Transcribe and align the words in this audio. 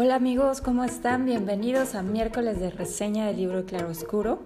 Hola 0.00 0.14
amigos, 0.14 0.60
¿cómo 0.60 0.84
están? 0.84 1.24
Bienvenidos 1.24 1.96
a 1.96 2.04
miércoles 2.04 2.60
de 2.60 2.70
reseña 2.70 3.26
del 3.26 3.36
libro 3.36 3.64
Claro 3.64 3.88
Oscuro. 3.88 4.38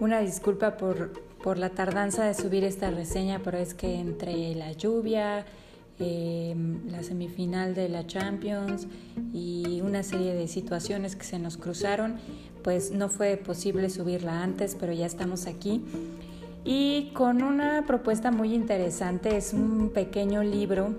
Una 0.00 0.20
disculpa 0.20 0.78
por, 0.78 1.12
por, 1.42 1.58
la 1.58 1.68
tardanza 1.68 2.24
de 2.24 2.32
subir 2.32 2.64
esta 2.64 2.90
reseña, 2.90 3.42
pero 3.44 3.58
es 3.58 3.74
que 3.74 3.96
entre 3.96 4.54
la 4.54 4.72
lluvia, 4.72 5.44
em, 5.98 6.90
la 6.90 7.02
semifinal 7.02 7.74
de 7.74 7.90
la 7.90 8.06
Champions 8.06 8.86
y 9.34 9.82
una 9.82 10.02
serie 10.02 10.32
de 10.32 10.48
situaciones 10.48 11.16
que 11.16 11.24
se 11.24 11.38
nos 11.38 11.58
cruzaron, 11.58 12.16
pues 12.64 12.92
no 12.92 13.10
fue 13.10 13.36
posible 13.36 13.90
subirla 13.90 14.42
antes, 14.42 14.74
pero 14.74 14.94
ya 14.94 15.04
estamos 15.04 15.46
aquí. 15.46 15.84
Y 16.64 17.10
con 17.12 17.42
una 17.42 17.84
propuesta 17.86 18.30
muy 18.30 18.54
interesante, 18.54 19.36
es 19.36 19.52
un 19.52 19.90
pequeño 19.90 20.42
libro 20.42 20.96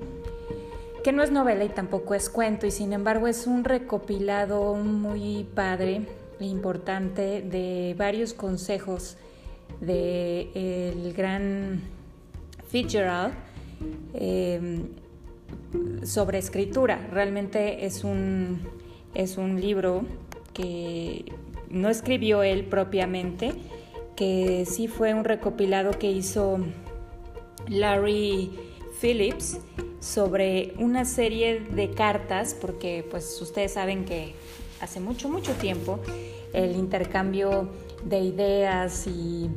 que 1.03 1.11
no 1.11 1.21
es 1.21 1.31
novela 1.31 1.65
y 1.65 1.69
tampoco 1.69 2.15
es 2.15 2.29
cuento, 2.29 2.65
y 2.65 2.71
sin 2.71 2.93
embargo 2.93 3.27
es 3.27 3.45
un 3.45 3.63
recopilado 3.63 4.75
muy 4.75 5.45
padre 5.53 6.07
e 6.39 6.45
importante 6.45 7.41
de 7.41 7.93
varios 7.97 8.33
consejos 8.33 9.17
del 9.81 10.49
el 10.55 11.13
gran 11.13 11.81
Fitzgerald 12.69 13.33
em, 14.13 14.87
sobre 16.03 16.37
escritura. 16.37 17.07
Realmente 17.11 17.85
es 17.85 18.03
un, 18.03 18.61
es 19.13 19.37
un 19.37 19.59
libro 19.59 20.03
que 20.53 21.25
no 21.69 21.89
escribió 21.89 22.43
él 22.43 22.65
propiamente, 22.65 23.53
que 24.15 24.65
sí 24.65 24.87
fue 24.87 25.13
un 25.13 25.23
recopilado 25.23 25.91
que 25.91 26.11
hizo 26.11 26.59
Larry 27.67 28.51
Phillips 29.03 29.59
sobre 29.99 30.73
una 30.77 31.03
serie 31.03 31.59
de 31.59 31.91
cartas, 31.91 32.55
porque 32.59 33.05
pues 33.11 33.41
ustedes 33.41 33.73
saben 33.73 34.05
que 34.05 34.33
hace 34.79 35.01
mucho, 35.01 35.27
mucho 35.27 35.51
tiempo 35.55 35.99
el 36.53 36.77
intercambio 36.77 37.69
de 38.05 38.19
ideas 38.19 39.05
y, 39.07 39.49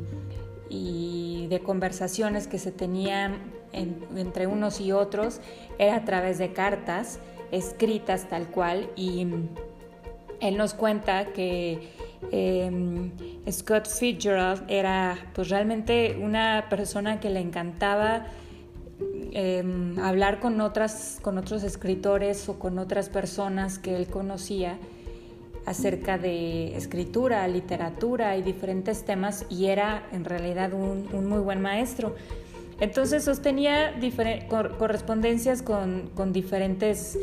de 1.49 1.61
conversaciones 1.61 2.45
que 2.45 2.59
se 2.59 2.73
tenían 2.73 3.37
entre 3.71 4.47
unos 4.47 4.81
y 4.81 4.91
otros 4.91 5.39
era 5.79 5.95
a 5.95 6.03
través 6.03 6.39
de 6.39 6.51
cartas 6.51 7.19
escritas 7.51 8.27
tal 8.27 8.47
cual 8.47 8.89
y 8.97 9.25
él 10.41 10.57
nos 10.57 10.73
cuenta 10.73 11.27
que 11.27 11.87
em, 12.31 13.11
Scott 13.49 13.87
Fitzgerald 13.87 14.69
era 14.69 15.17
pues 15.33 15.47
realmente 15.47 16.17
una 16.21 16.65
persona 16.69 17.21
que 17.21 17.29
le 17.29 17.39
encantaba 17.39 18.27
Em, 19.39 19.99
hablar 19.99 20.39
con, 20.39 20.59
otras, 20.61 21.19
con 21.21 21.37
otros 21.37 21.61
escritores 21.61 22.49
o 22.49 22.57
con 22.57 22.79
otras 22.79 23.07
personas 23.07 23.77
que 23.77 23.95
él 23.95 24.07
conocía 24.07 24.79
acerca 25.67 26.17
de 26.17 26.75
escritura, 26.75 27.47
literatura 27.47 28.35
y 28.35 28.41
diferentes 28.41 29.05
temas 29.05 29.45
y 29.47 29.67
era 29.67 30.07
en 30.11 30.25
realidad 30.25 30.73
un, 30.73 31.29
muy 31.29 31.37
buen 31.37 31.61
maestro. 31.61 32.15
Entonces 32.79 33.25
sostenía 33.25 33.93
correspondencias 34.79 35.61
con, 35.61 36.09
con, 36.15 36.33
diferentes 36.33 37.15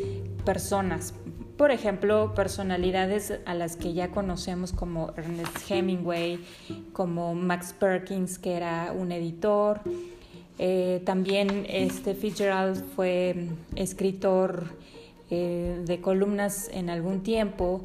personas, 0.45 1.13
por 1.57 1.71
ejemplo, 1.71 2.33
personalidades 2.33 3.33
a 3.45 3.53
las 3.55 3.75
que 3.75 3.93
ya 3.93 4.11
conocemos 4.11 4.71
como 4.71 5.11
Ernest 5.17 5.69
Hemingway, 5.69 6.39
como 6.93 7.35
Max 7.35 7.75
Perkins, 7.77 8.39
que 8.39 8.53
era 8.53 8.93
un 8.97 9.11
editor, 9.11 9.81
eh, 10.57 11.01
también 11.05 11.65
este 11.69 12.15
Fitzgerald 12.15 12.83
fue 12.95 13.49
escritor 13.75 14.69
eh, 15.29 15.81
de 15.85 16.01
columnas 16.01 16.69
en 16.71 16.89
algún 16.89 17.23
tiempo. 17.23 17.81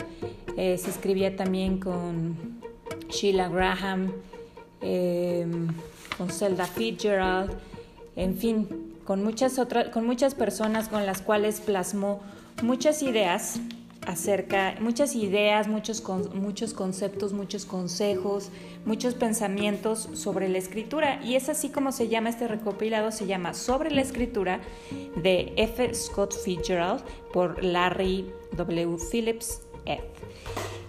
Eh, 0.56 0.78
se 0.78 0.90
escribía 0.90 1.36
también 1.36 1.78
con 1.78 2.36
Sheila 3.08 3.48
Graham, 3.48 4.12
con 6.16 6.30
Zelda 6.30 6.66
Fitzgerald, 6.66 7.52
en 8.16 8.36
fin, 8.36 8.94
con 9.04 9.22
muchas 9.24 9.58
otras, 9.58 9.88
con 9.88 10.06
muchas 10.06 10.34
personas 10.34 10.88
con 10.88 11.04
las 11.06 11.22
cuales 11.22 11.60
plasmó 11.60 12.20
muchas 12.62 13.02
ideas 13.02 13.60
acerca, 14.10 14.74
muchas 14.80 15.14
ideas, 15.14 15.68
muchos, 15.68 16.02
muchos 16.34 16.74
conceptos, 16.74 17.32
muchos 17.32 17.64
consejos, 17.64 18.50
muchos 18.84 19.14
pensamientos 19.14 20.08
sobre 20.14 20.48
la 20.48 20.58
escritura. 20.58 21.20
Y 21.24 21.36
es 21.36 21.48
así 21.48 21.70
como 21.70 21.92
se 21.92 22.08
llama 22.08 22.30
este 22.30 22.48
recopilado, 22.48 23.12
se 23.12 23.26
llama 23.26 23.54
Sobre 23.54 23.90
la 23.90 24.02
escritura 24.02 24.60
de 25.16 25.52
F. 25.56 25.94
Scott 25.94 26.34
Fitzgerald 26.34 27.02
por 27.32 27.62
Larry 27.62 28.30
W. 28.56 28.96
Phillips 29.10 29.62
F. 29.86 30.02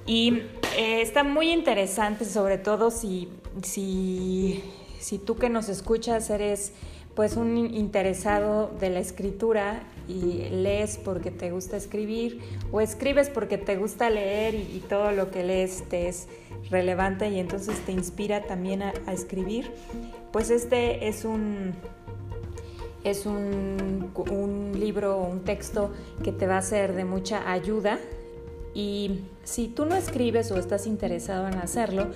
Y 0.07 0.41
eh, 0.77 1.01
está 1.01 1.23
muy 1.23 1.51
interesante, 1.51 2.25
sobre 2.25 2.57
todo 2.57 2.89
si, 2.89 3.29
si, 3.61 4.63
si 4.99 5.19
tú 5.19 5.35
que 5.35 5.49
nos 5.49 5.69
escuchas 5.69 6.29
eres 6.29 6.73
pues 7.15 7.35
un 7.35 7.57
interesado 7.57 8.71
de 8.79 8.89
la 8.89 8.99
escritura 8.99 9.83
y 10.11 10.49
lees 10.49 10.97
porque 10.97 11.31
te 11.31 11.51
gusta 11.51 11.77
escribir 11.77 12.39
o 12.71 12.81
escribes 12.81 13.29
porque 13.29 13.57
te 13.57 13.77
gusta 13.77 14.09
leer 14.09 14.55
y, 14.55 14.83
todo 14.89 15.11
lo 15.11 15.31
que 15.31 15.43
lees 15.43 15.83
te 15.89 16.07
es 16.07 16.27
relevante 16.69 17.29
y 17.29 17.39
entonces 17.39 17.79
te 17.85 17.91
inspira 17.91 18.43
también 18.43 18.81
a, 18.81 18.93
escribir, 19.11 19.71
pues 20.31 20.49
este 20.49 21.07
es 21.07 21.23
un 21.25 21.73
es 23.03 23.25
un, 23.25 24.11
un 24.29 24.79
libro 24.79 25.17
o 25.17 25.27
un 25.27 25.41
texto 25.41 25.91
que 26.23 26.31
te 26.31 26.45
va 26.45 26.57
a 26.57 26.61
ser 26.61 26.93
de 26.93 27.03
mucha 27.03 27.51
ayuda 27.51 27.99
y 28.73 29.21
si 29.43 29.67
tú 29.67 29.85
no 29.85 29.95
escribes 29.95 30.51
o 30.51 30.57
estás 30.57 30.87
interesado 30.87 31.47
en 31.47 31.55
hacerlo, 31.55 32.11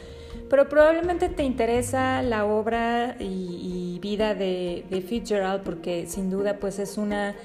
pero 0.50 0.70
probablemente 0.70 1.30
te 1.30 1.44
interesa 1.44 2.22
la 2.22 2.46
obra 2.46 3.18
y, 3.20 4.00
vida 4.02 4.36
de, 4.36 5.04
Fitzgerald 5.08 5.64
porque 5.64 6.06
sin 6.08 6.30
duda 6.30 6.58
pues 6.60 6.78
es 6.80 6.98
una, 6.98 7.36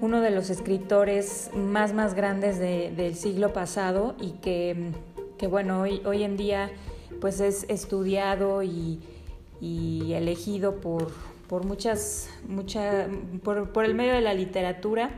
uno 0.00 0.20
de 0.20 0.30
los 0.30 0.50
escritores 0.50 1.50
más 1.54 1.92
más 1.92 2.14
grandes 2.14 2.58
del 2.58 3.14
siglo 3.14 3.52
pasado 3.52 4.14
y 4.20 4.32
que, 4.32 4.92
bueno, 5.48 5.82
hoy, 5.82 6.02
hoy 6.04 6.22
en 6.22 6.36
día 6.36 6.70
pues 7.20 7.40
es 7.40 7.64
estudiado 7.68 8.62
y, 8.62 9.00
elegido 9.60 10.76
por, 10.80 11.12
por 11.48 11.64
muchas, 11.64 12.28
mucha, 12.46 13.08
por, 13.42 13.72
por 13.72 13.84
el 13.84 13.94
medio 13.94 14.12
de 14.12 14.20
la 14.20 14.34
literatura 14.34 15.10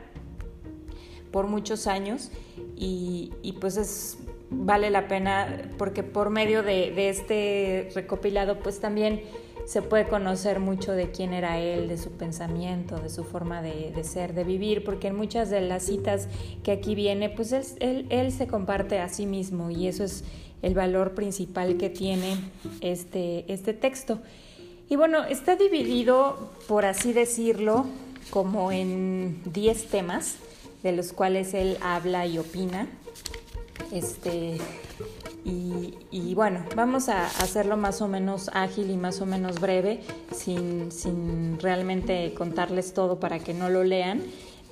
por 1.31 1.47
muchos 1.47 1.87
años 1.87 2.31
y, 2.77 3.33
y 3.43 3.53
pues 3.53 3.77
es 3.77 4.19
vale 4.51 4.91
la 4.91 5.07
pena 5.07 5.71
porque 5.79 6.03
por 6.03 6.31
medio 6.31 6.63
de, 6.63 7.09
este 7.09 7.89
recopilado 7.95 8.59
pues 8.59 8.81
también 8.81 9.23
se 9.71 9.83
puede 9.83 10.09
conocer 10.09 10.59
mucho 10.59 10.91
de 10.91 11.13
quién 11.13 11.33
era 11.33 11.61
él, 11.61 11.87
de 11.87 11.97
su 11.97 12.11
pensamiento, 12.11 12.99
de 12.99 13.09
su 13.09 13.23
forma 13.23 13.63
de, 13.63 14.03
ser, 14.03 14.35
de 14.35 14.43
vivir, 14.43 14.83
porque 14.83 15.07
en 15.07 15.15
muchas 15.15 15.49
de 15.49 15.61
las 15.61 15.85
citas 15.85 16.27
que 16.65 16.73
aquí 16.73 16.97
viene, 16.97 17.31
pues 17.31 17.53
él, 17.53 18.05
él, 18.11 18.33
se 18.33 18.49
comparte 18.49 18.99
a 18.99 19.09
sí 19.09 19.27
mismo 19.27 19.71
y 19.71 19.87
eso 19.87 20.03
es 20.03 20.25
el 20.63 20.75
valor 20.75 21.15
principal 21.15 21.77
que 21.77 21.89
tiene 21.89 22.37
este, 22.81 23.45
este 23.47 23.73
texto. 23.73 24.19
Y 24.89 24.97
bueno, 24.97 25.23
está 25.23 25.55
dividido, 25.55 26.51
por 26.67 26.85
así 26.85 27.13
decirlo, 27.13 27.87
como 28.31 28.73
en 28.73 29.41
10 29.53 29.87
temas 29.87 30.39
de 30.83 30.91
los 30.91 31.13
cuales 31.13 31.55
él 31.55 31.79
habla 31.81 32.27
y 32.27 32.39
opina. 32.39 32.89
Este, 33.93 34.57
y, 35.45 36.35
bueno, 36.35 36.65
vamos 36.77 37.09
a 37.09 37.27
hacerlo 37.27 37.77
más 37.77 38.03
o 38.03 38.09
menos 38.09 38.51
ágil 38.53 38.91
y 38.91 38.97
más 38.97 39.21
o 39.21 39.27
menos 39.27 39.61
breve, 39.61 40.01
sin, 40.33 40.93
sin, 40.93 41.59
realmente 41.59 42.35
contarles 42.35 42.93
todo 42.93 43.19
para 43.19 43.39
que 43.39 43.55
no 43.55 43.69
lo 43.69 43.83
lean, 43.85 44.23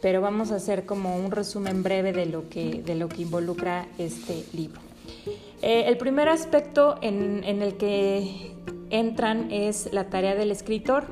pero 0.02 0.20
vamos 0.20 0.52
a 0.52 0.56
hacer 0.56 0.84
como 0.86 1.16
un 1.16 1.30
resumen 1.30 1.82
breve 1.82 2.12
de 2.12 2.26
lo 2.26 2.48
que, 2.48 2.82
de 2.82 2.94
lo 2.94 3.08
que 3.08 3.22
involucra 3.22 3.86
este 3.98 4.44
libro. 4.52 4.80
Eh, 5.62 5.84
el 5.86 5.96
primer 5.96 6.28
aspecto 6.28 6.98
en, 7.02 7.42
en 7.44 7.62
el 7.62 7.76
que 7.76 8.52
entran 8.90 9.50
es 9.50 9.88
la 9.92 10.08
tarea 10.10 10.34
del 10.34 10.52
escritor. 10.52 11.06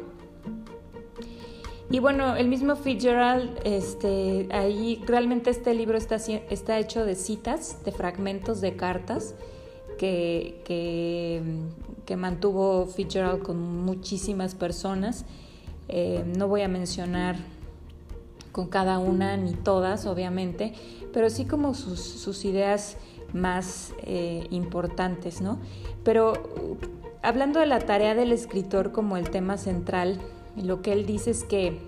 Y 1.88 2.00
bueno, 2.00 2.34
el 2.34 2.48
mismo 2.48 2.74
Fitzgerald, 2.74 3.60
este, 3.64 4.48
ahí 4.50 5.00
realmente 5.06 5.50
este 5.50 5.72
libro 5.72 5.96
está, 5.96 6.78
hecho 6.78 7.04
de 7.04 7.14
citas, 7.14 7.84
de 7.84 7.92
fragmentos 7.92 8.60
de 8.60 8.74
cartas 8.74 9.36
que, 9.96 11.40
mantuvo 12.16 12.86
Fitzgerald 12.86 13.42
con 13.42 13.84
muchísimas 13.84 14.56
personas. 14.56 15.26
Eh, 15.88 16.24
no 16.36 16.48
voy 16.48 16.62
a 16.62 16.68
mencionar 16.68 17.36
con 18.50 18.66
cada 18.66 18.98
una 18.98 19.36
ni 19.36 19.52
todas, 19.52 20.06
obviamente, 20.06 20.72
pero 21.12 21.30
sí 21.30 21.44
como 21.44 21.74
sus, 21.74 22.44
ideas 22.44 22.96
más 23.32 23.92
eh, 24.02 24.44
importantes, 24.50 25.40
¿no? 25.40 25.60
Pero 26.02 26.32
hablando 27.22 27.60
de 27.60 27.66
la 27.66 27.78
tarea 27.78 28.16
del 28.16 28.32
escritor 28.32 28.90
como 28.90 29.16
el 29.16 29.30
tema 29.30 29.56
central, 29.56 30.20
lo 30.56 30.82
que 30.82 30.92
él 30.92 31.06
dice 31.06 31.30
es 31.30 31.44
que 31.44 31.78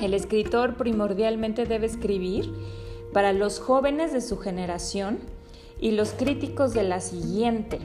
el 0.00 0.14
escritor 0.14 0.76
primordialmente 0.76 1.66
debe 1.66 1.86
escribir 1.86 2.52
para 3.12 3.32
los 3.32 3.58
jóvenes 3.58 4.12
de 4.12 4.20
su 4.20 4.38
generación 4.38 5.18
y 5.80 5.92
los 5.92 6.12
críticos 6.12 6.72
de 6.72 6.84
la 6.84 7.00
siguiente. 7.00 7.78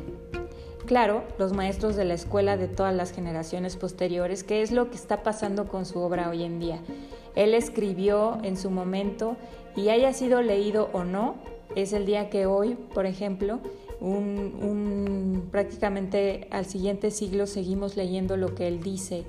Claro, 0.86 1.24
los 1.40 1.54
maestros 1.54 1.96
de 1.96 2.06
la 2.06 2.14
escuela 2.14 2.58
de 2.58 2.68
todas 2.68 2.94
las 2.94 3.12
generaciones 3.12 3.76
posteriores, 3.76 4.44
¿qué 4.44 4.62
es 4.62 4.72
lo 4.72 4.90
que 4.90 4.96
está 4.96 5.24
pasando 5.24 5.68
con 5.68 5.86
su 5.86 6.00
obra 6.00 6.30
hoy 6.30 6.44
en 6.44 6.60
día? 6.60 6.80
Él 7.36 7.54
escribió 7.54 8.38
en 8.44 8.56
su 8.56 8.70
momento 8.70 9.36
y 9.76 9.90
haya 9.90 10.14
sido 10.14 10.42
leído 10.42 10.90
o 10.94 11.04
no, 11.04 11.36
es 11.76 11.92
el 11.92 12.06
día 12.06 12.30
que 12.30 12.46
hoy, 12.46 12.76
por 12.94 13.06
ejemplo, 13.06 13.60
un, 14.00 15.48
prácticamente 15.52 16.48
al 16.52 16.66
siguiente 16.66 17.12
siglo 17.12 17.48
seguimos 17.48 17.98
leyendo 17.98 18.38
lo 18.38 18.54
que 18.56 18.68
él 18.68 18.82
dice, 18.82 19.26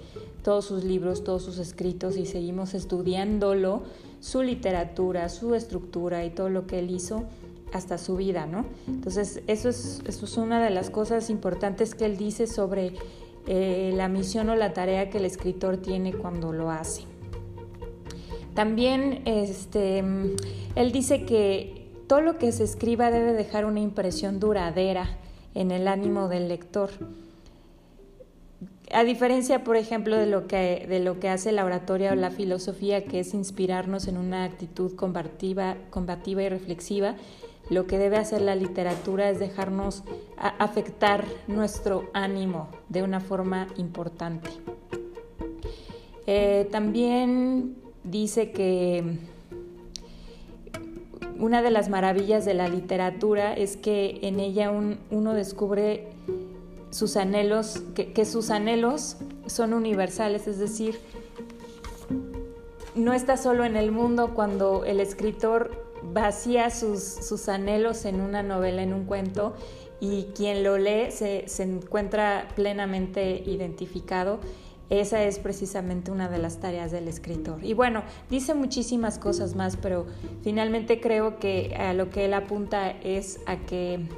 todos 0.47 0.65
sus 0.65 0.85
libros, 0.85 1.25
todos 1.25 1.43
sus 1.43 1.59
escritos 1.59 2.17
y 2.17 2.25
seguimos 2.25 2.75
estudiándolo, 2.75 3.83
su 4.21 4.45
literatura, 4.45 5.29
su 5.29 5.57
estructura 5.57 6.25
y 6.25 6.31
todo 6.31 6.51
lo 6.51 6.69
que 6.69 6.79
él 6.79 6.93
hizo 6.93 7.25
hasta 7.73 7.99
su 7.99 8.15
vida, 8.15 8.47
¿no? 8.47 8.65
Entonces, 8.87 9.43
eso 9.49 9.69
es, 9.69 10.03
eso 10.07 10.25
es 10.25 10.37
una 10.37 10.63
de 10.63 10.71
las 10.71 10.89
cosas 10.89 11.31
importantes 11.31 11.97
que 11.97 12.05
él 12.05 12.17
dice 12.17 12.47
sobre 12.47 12.93
eh, 13.49 13.93
la 13.97 14.07
misión 14.07 14.49
o 14.49 14.55
la 14.55 14.73
tarea 14.73 15.11
que 15.11 15.19
el 15.19 15.25
escritor 15.25 15.79
tiene 15.79 16.13
cuando 16.13 16.53
lo 16.53 16.71
hace. 16.71 17.03
También 18.55 19.23
este, 19.25 19.99
él 20.77 20.93
dice 20.93 21.25
que 21.25 21.91
todo 22.07 22.21
lo 22.21 22.39
que 22.39 22.53
se 22.53 22.63
escriba 22.63 23.11
debe 23.11 23.33
dejar 23.33 23.65
una 23.65 23.81
impresión 23.81 24.39
duradera 24.39 25.09
en 25.57 25.73
el 25.73 25.89
ánimo 25.89 26.29
del 26.29 26.47
lector. 26.47 26.91
A 28.93 29.03
diferencia, 29.03 29.65
por 29.65 29.77
ejemplo, 29.77 30.17
de 30.17 30.27
lo 30.27 30.47
que, 30.47 30.87
de 30.89 31.01
lo 31.01 31.19
que 31.19 31.29
hace 31.29 31.51
la 31.51 31.65
oratoria 31.65 32.13
o 32.13 32.15
la 32.15 32.31
filosofía, 32.31 33.05
que 33.05 33.21
es 33.21 33.35
inspirarnos 33.35 34.07
en 34.07 34.17
una 34.17 34.45
actitud 34.45 34.95
combativa, 34.95 35.77
combativa 35.91 36.43
y 36.43 36.49
reflexiva, 36.49 37.17
lo 37.69 37.89
que 37.89 37.99
debe 37.99 38.17
hacer 38.17 38.43
la 38.43 38.55
literatura 38.55 39.29
es 39.29 39.41
dejarnos 39.41 40.05
afectar 40.37 41.25
nuestro 41.49 42.09
ánimo 42.13 42.69
de 42.89 43.03
una 43.03 43.19
forma 43.19 43.67
importante. 43.77 44.51
Eh, 46.29 46.69
también 46.71 47.77
dice 48.05 48.53
que 48.53 49.19
una 51.39 51.61
de 51.61 51.71
las 51.71 51.89
maravillas 51.89 52.45
de 52.45 52.55
la 52.55 52.69
literatura 52.69 53.53
es 53.53 53.77
que 53.77 54.21
en 54.23 54.39
ella 54.39 54.71
uno 55.11 55.35
descubre 55.35 56.09
sus 56.97 57.19
anhelos, 57.19 57.83
que, 57.95 58.25
sus 58.25 58.49
anhelos 58.49 59.19
son 59.47 59.75
universales, 59.75 60.47
es 60.47 60.59
decir, 60.59 60.99
no 62.95 63.13
está 63.13 63.37
solo 63.37 63.67
en 63.67 63.77
el 63.77 63.93
mundo 63.93 64.33
cuando 64.33 64.83
el 64.87 65.01
escritor 65.01 65.85
vacía 66.03 66.71
sus, 66.71 67.03
sus, 67.03 67.51
anhelos 67.51 68.07
en 68.07 68.23
una 68.23 68.43
novela, 68.43 68.83
en 68.83 68.95
un 68.95 69.05
cuento, 69.05 69.55
y 70.01 70.29
quien 70.35 70.65
lo 70.65 70.79
lee 70.79 71.11
se, 71.11 71.45
se, 71.49 71.65
encuentra 71.65 72.49
plenamente 72.55 73.43
identificado. 73.45 74.41
Esa 74.89 75.23
es 75.23 75.39
precisamente 75.39 76.11
una 76.11 76.31
de 76.31 76.39
las 76.39 76.61
tareas 76.61 76.93
del 76.93 77.09
escritor. 77.09 77.63
Y 77.63 77.75
bueno, 77.75 78.05
dice 78.31 78.55
muchísimas 78.55 79.19
cosas 79.19 79.55
más, 79.55 79.77
pero 79.77 80.07
finalmente 80.43 80.99
creo 80.99 81.39
que 81.39 81.77
a 81.79 81.93
lo 81.93 82.09
que 82.09 82.25
él 82.25 82.33
apunta 82.33 82.91
es 82.91 83.41
a 83.47 83.57
que 83.57 84.09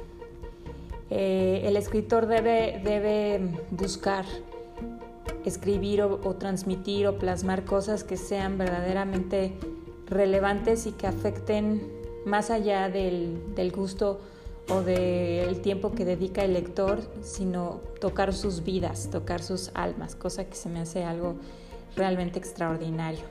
eh, 1.09 1.61
el 1.65 1.75
escritor 1.75 2.27
debe, 2.27 2.81
debe 2.83 3.41
buscar 3.71 4.25
escribir 5.45 6.01
o, 6.01 6.17
transmitir 6.35 7.07
o 7.07 7.17
plasmar 7.17 7.65
cosas 7.65 8.03
que 8.03 8.17
sean 8.17 8.57
verdaderamente 8.57 9.53
relevantes 10.07 10.85
y 10.85 10.91
que 10.91 11.07
afecten 11.07 11.91
más 12.25 12.49
allá 12.49 12.89
del, 12.89 13.71
gusto 13.75 14.19
o 14.69 14.81
del 14.81 15.61
tiempo 15.61 15.93
que 15.93 16.05
dedica 16.05 16.43
el 16.43 16.53
lector, 16.53 17.01
sino 17.21 17.81
tocar 17.99 18.33
sus 18.33 18.63
vidas, 18.63 19.09
tocar 19.11 19.41
sus 19.41 19.71
almas, 19.73 20.15
cosa 20.15 20.45
que 20.45 20.55
se 20.55 20.69
me 20.69 20.81
hace 20.81 21.03
algo 21.03 21.35
realmente 21.95 22.37
extraordinario. 22.37 23.23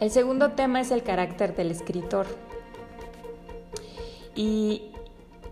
El 0.00 0.10
segundo 0.10 0.52
tema 0.52 0.80
es 0.80 0.90
el 0.90 1.02
carácter 1.02 1.54
del 1.54 1.70
escritor. 1.70 2.26
Y, 4.34 4.92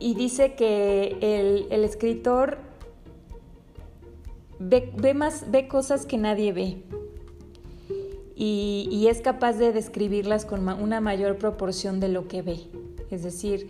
dice 0.01 0.55
que 0.55 1.17
el, 1.21 1.85
escritor 1.85 2.59
ve, 4.59 5.15
más, 5.15 5.51
ve 5.51 5.69
cosas 5.69 6.07
que 6.07 6.19
nadie 6.19 6.53
ve 6.53 6.83
y, 8.37 9.07
es 9.09 9.23
capaz 9.23 9.55
de 9.55 9.73
describirlas 9.73 10.45
con 10.45 10.69
una 10.69 11.01
mayor 11.01 11.39
proporción 11.39 12.01
de 12.01 12.09
lo 12.09 12.29
que 12.29 12.43
ve. 12.43 12.59
Es 13.11 13.23
decir, 13.23 13.69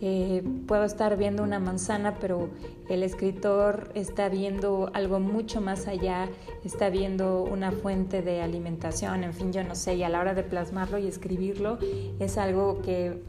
eh, 0.00 0.42
puedo 0.66 0.84
estar 0.84 1.16
viendo 1.16 1.42
una 1.42 1.58
manzana, 1.58 2.18
pero 2.20 2.50
el 2.88 3.02
escritor 3.02 3.90
está 3.94 4.28
viendo 4.28 4.90
algo 4.92 5.18
mucho 5.18 5.60
más 5.60 5.88
allá, 5.88 6.28
está 6.64 6.90
viendo 6.90 7.42
una 7.42 7.72
fuente 7.72 8.22
de 8.22 8.40
alimentación, 8.42 9.24
en 9.24 9.32
fin, 9.32 9.52
yo 9.52 9.64
no 9.64 9.74
sé, 9.74 9.94
y 9.94 10.02
a 10.02 10.08
la 10.08 10.20
hora 10.20 10.34
de 10.34 10.42
plasmarlo 10.42 10.98
y 10.98 11.06
escribirlo 11.06 11.78
es 12.20 12.38
algo 12.38 12.82
que 12.82 13.22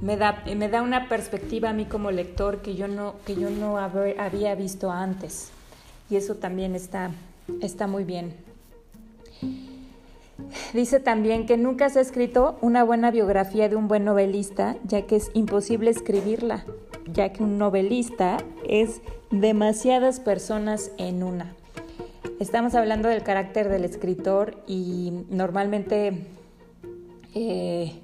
me 0.00 0.16
da, 0.16 0.44
me 0.56 0.68
da 0.68 0.82
una 0.82 1.08
perspectiva 1.08 1.70
a 1.70 1.72
mí 1.72 1.84
como 1.84 2.10
lector 2.10 2.62
que 2.62 2.74
yo 2.74 2.88
no, 2.88 3.16
que 3.26 3.34
yo 3.34 3.50
no 3.50 3.78
había 3.78 4.54
visto 4.54 4.90
antes. 4.90 5.50
Y 6.10 6.16
eso 6.16 6.36
también 6.36 6.74
está, 6.74 7.10
está 7.60 7.86
muy 7.86 8.04
bien. 8.04 8.34
Dice 10.72 11.00
también 11.00 11.46
que 11.46 11.56
nunca 11.56 11.90
se 11.90 11.98
ha 11.98 12.02
escrito 12.02 12.58
una 12.60 12.84
buena 12.84 13.10
biografía 13.10 13.68
de 13.68 13.76
un 13.76 13.88
buen 13.88 14.04
novelista, 14.04 14.76
ya 14.84 15.02
que 15.02 15.16
es 15.16 15.30
imposible 15.34 15.90
escribirla, 15.90 16.64
ya 17.12 17.32
que 17.32 17.42
un 17.42 17.58
novelista 17.58 18.38
es 18.68 19.00
demasiadas 19.30 20.20
personas 20.20 20.92
en 20.96 21.22
una. 21.22 21.54
Estamos 22.38 22.76
hablando 22.76 23.08
del 23.08 23.24
carácter 23.24 23.68
del 23.68 23.84
escritor 23.84 24.62
y 24.68 25.24
normalmente, 25.28 26.26
eh, 27.34 28.00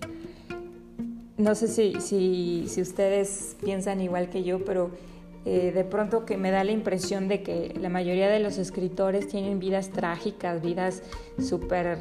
no 1.37 1.55
sé 1.55 1.69
si, 1.69 2.69
si 2.69 2.81
ustedes 2.81 3.57
piensan 3.63 4.01
igual 4.01 4.31
que 4.31 4.43
yo, 4.43 4.65
pero 4.65 4.91
eh, 5.47 5.73
de 5.73 5.85
pronto 5.85 6.25
que 6.25 6.39
me 6.39 6.51
da 6.51 6.65
la 6.65 6.73
impresión 6.73 7.29
de 7.29 7.43
que 7.43 7.75
la 7.79 7.91
mayoría 7.91 8.31
de 8.31 8.41
los 8.41 8.57
escritores 8.57 9.29
tienen 9.29 9.59
vidas 9.59 9.91
trágicas, 9.91 10.63
vidas 10.63 11.03
súper 11.39 11.99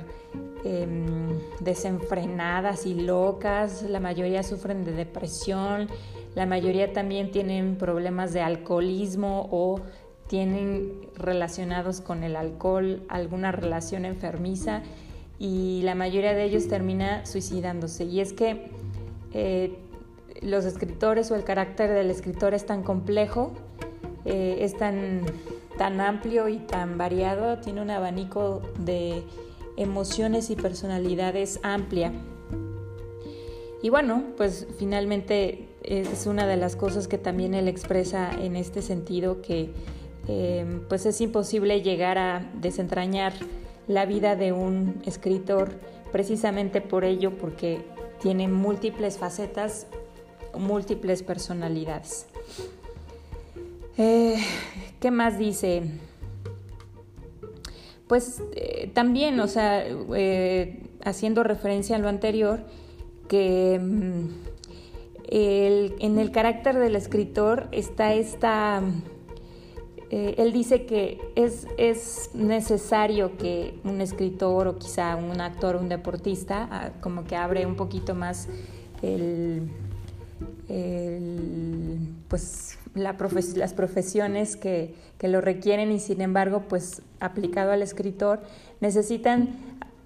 em, 0.63 1.27
desenfrenadas 1.59 2.85
y 2.85 2.93
locas, 2.93 3.83
la 3.83 3.99
mayoría 3.99 4.43
sufren 4.43 4.85
de 4.85 4.93
depresión, 4.93 5.89
la 6.35 6.45
mayoría 6.45 6.93
también 6.93 7.31
tienen 7.31 7.75
problemas 7.75 8.31
de 8.31 8.39
alcoholismo 8.39 9.49
o 9.51 9.81
tienen 10.27 11.01
relacionados 11.17 11.99
con 11.99 12.23
el 12.23 12.37
alcohol 12.37 13.03
alguna 13.09 13.51
relación 13.51 14.05
enfermiza 14.05 14.83
y 15.37 15.81
la 15.83 15.95
mayoría 15.95 16.33
de 16.33 16.45
ellos 16.45 16.69
termina 16.69 17.25
suicidándose. 17.25 18.05
Y 18.05 18.21
es 18.21 18.31
que 18.31 18.71
eh, 19.33 19.77
los 20.41 20.65
escritores 20.65 21.31
o 21.31 21.35
el 21.35 21.43
carácter 21.43 21.91
del 21.91 22.09
escritor 22.09 22.53
es 22.53 22.65
tan 22.65 22.83
complejo, 22.83 23.53
eh, 24.25 24.57
es 24.61 24.77
tan, 24.77 25.21
tan 25.77 26.01
amplio 26.01 26.47
y 26.49 26.57
tan 26.59 26.97
variado, 26.97 27.59
tiene 27.59 27.81
un 27.81 27.89
abanico 27.89 28.61
de 28.79 29.23
emociones 29.77 30.49
y 30.49 30.55
personalidades 30.55 31.59
amplia. 31.63 32.11
Y 33.81 33.89
bueno, 33.89 34.23
pues 34.37 34.67
finalmente 34.79 35.67
es 35.83 36.25
una 36.25 36.47
de 36.47 36.55
las 36.55 36.75
cosas 36.75 37.09
que 37.09 37.17
también 37.17 37.53
él 37.53 37.67
expresa 37.67 38.31
en 38.31 38.55
este 38.55 38.81
sentido, 38.81 39.41
que 39.41 39.71
eh, 40.27 40.81
pues 40.87 41.05
es 41.05 41.19
imposible 41.19 41.81
llegar 41.81 42.17
a 42.17 42.49
desentrañar 42.61 43.33
la 43.87 44.05
vida 44.05 44.37
de 44.37 44.53
un 44.53 45.01
escritor 45.05 45.71
precisamente 46.13 46.79
por 46.79 47.03
ello, 47.03 47.37
porque 47.37 47.81
tiene 48.23 48.47
múltiples 48.47 49.17
facetas 49.17 49.85
múltiples 50.57 51.23
personalidades. 51.23 52.25
Eh, 53.97 54.37
¿Qué 54.99 55.11
más 55.11 55.37
dice? 55.37 55.83
Pues 58.07 58.41
eh, 58.55 58.89
también, 58.93 59.39
o 59.39 59.47
sea, 59.47 59.85
eh, 59.85 60.83
haciendo 61.03 61.43
referencia 61.43 61.97
a 61.97 61.99
lo 61.99 62.07
anterior, 62.07 62.61
que 63.27 63.79
mm, 63.81 64.29
en 65.35 66.19
el 66.19 66.31
carácter 66.31 66.77
del 66.77 66.95
escritor 66.95 67.67
está 67.71 68.13
esta... 68.13 68.81
él 70.13 70.53
dice 70.53 70.85
que 70.85 71.19
es, 71.35 71.65
es, 71.77 72.29
necesario 72.33 73.35
que 73.37 73.79
un 73.83 73.99
escritor 73.99 74.67
o 74.67 74.77
quizá 74.77 75.15
un 75.15 75.41
actor 75.41 75.75
un 75.75 75.89
deportista, 75.89 76.67
ah, 76.71 76.89
como 77.01 77.23
que 77.23 77.35
abre 77.35 77.65
un 77.65 77.75
poquito 77.75 78.13
más 78.13 78.47
el, 79.01 79.69
pues 82.27 82.77
las 82.95 83.73
profesiones 83.73 84.55
que, 84.55 84.95
lo 85.21 85.39
requieren 85.39 85.89
y 85.93 86.01
sin 86.01 86.19
embargo, 86.19 86.63
pues 86.67 87.01
aplicado 87.21 87.71
al 87.71 87.81
escritor, 87.81 88.41
necesitan 88.81 89.55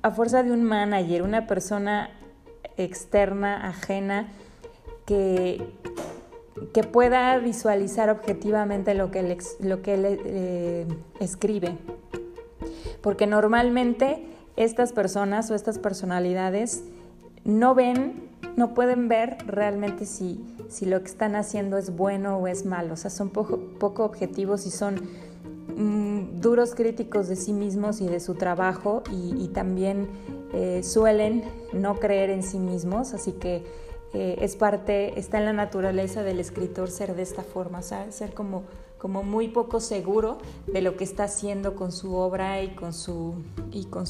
a 0.03 0.11
fuerza 0.11 0.43
de 0.43 0.51
un 0.51 0.61
manager, 0.61 1.23
una 1.23 1.47
persona 1.47 2.11
externa, 2.77 3.67
ajena, 3.67 4.29
que, 5.07 5.63
que 6.73 6.83
pueda 6.83 7.37
visualizar 7.39 8.09
objetivamente 8.09 8.93
lo 8.93 9.11
que 9.11 9.19
él, 9.19 9.37
lo 9.59 9.81
que 9.81 9.95
eh, 10.25 10.87
escribe. 11.19 11.77
Porque 13.01 13.27
normalmente 13.27 14.25
estas 14.55 14.91
personas 14.91 15.49
o 15.51 15.55
estas 15.55 15.79
personalidades 15.79 16.83
no 17.45 17.75
ven, 17.75 18.29
no 18.55 18.73
pueden 18.73 19.07
ver 19.07 19.37
realmente 19.45 20.05
si, 20.05 20.43
si 20.67 20.85
lo 20.85 20.99
que 21.01 21.07
están 21.07 21.35
haciendo 21.35 21.77
es 21.77 21.95
bueno 21.95 22.37
o 22.37 22.47
es 22.47 22.65
malo. 22.65 22.93
O 22.93 22.97
sea, 22.97 23.09
son 23.09 23.29
poco, 23.29 24.03
objetivos 24.03 24.65
y 24.65 24.71
son 24.71 24.95
mm, 25.75 26.41
duros 26.41 26.75
críticos 26.75 27.27
de 27.27 27.35
sí 27.35 27.53
mismos 27.53 28.01
y 28.01 28.07
de 28.07 28.19
su 28.19 28.35
trabajo 28.35 29.03
y, 29.11 29.47
también 29.49 30.07
eh, 30.53 30.81
suelen 30.83 31.43
no 31.71 31.95
creer 31.95 32.31
en 32.31 32.43
sí 32.43 32.59
mismos. 32.59 33.13
Así 33.13 33.31
que 33.31 33.63
eh, 34.13 34.37
es 34.41 34.55
parte, 34.55 35.19
está 35.19 35.37
en 35.39 35.45
la 35.45 35.53
naturaleza 35.53 36.23
del 36.23 36.39
escritor 36.39 36.89
ser 36.89 37.15
de 37.15 37.23
esta 37.23 37.43
forma, 37.43 37.81
ser 37.81 38.33
como, 38.33 38.63
muy 39.23 39.49
poco 39.49 39.79
seguro 39.79 40.37
de 40.65 40.81
lo 40.81 40.95
que 40.95 41.03
está 41.03 41.25
haciendo 41.25 41.75
con 41.75 41.91
su 41.91 42.15
obra 42.15 42.61
y 42.61 42.69
con 42.69 42.93
su, 42.93 43.35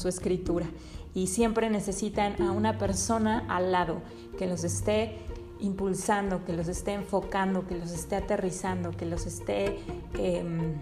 escritura. 0.06 0.66
Y 1.14 1.26
siempre 1.26 1.68
necesitan 1.68 2.40
a 2.40 2.52
una 2.52 2.78
persona 2.78 3.44
al 3.48 3.72
lado 3.72 3.96
que 4.38 4.46
los 4.46 4.62
esté 4.62 5.16
impulsando, 5.58 6.44
que 6.44 6.52
los 6.52 6.68
esté 6.68 6.92
enfocando, 6.92 7.66
que 7.66 7.76
los 7.76 7.90
esté 7.90 8.14
aterrizando, 8.16 8.92
que 8.92 9.04
los 9.04 9.26
esté, 9.26 9.80
em, 10.16 10.74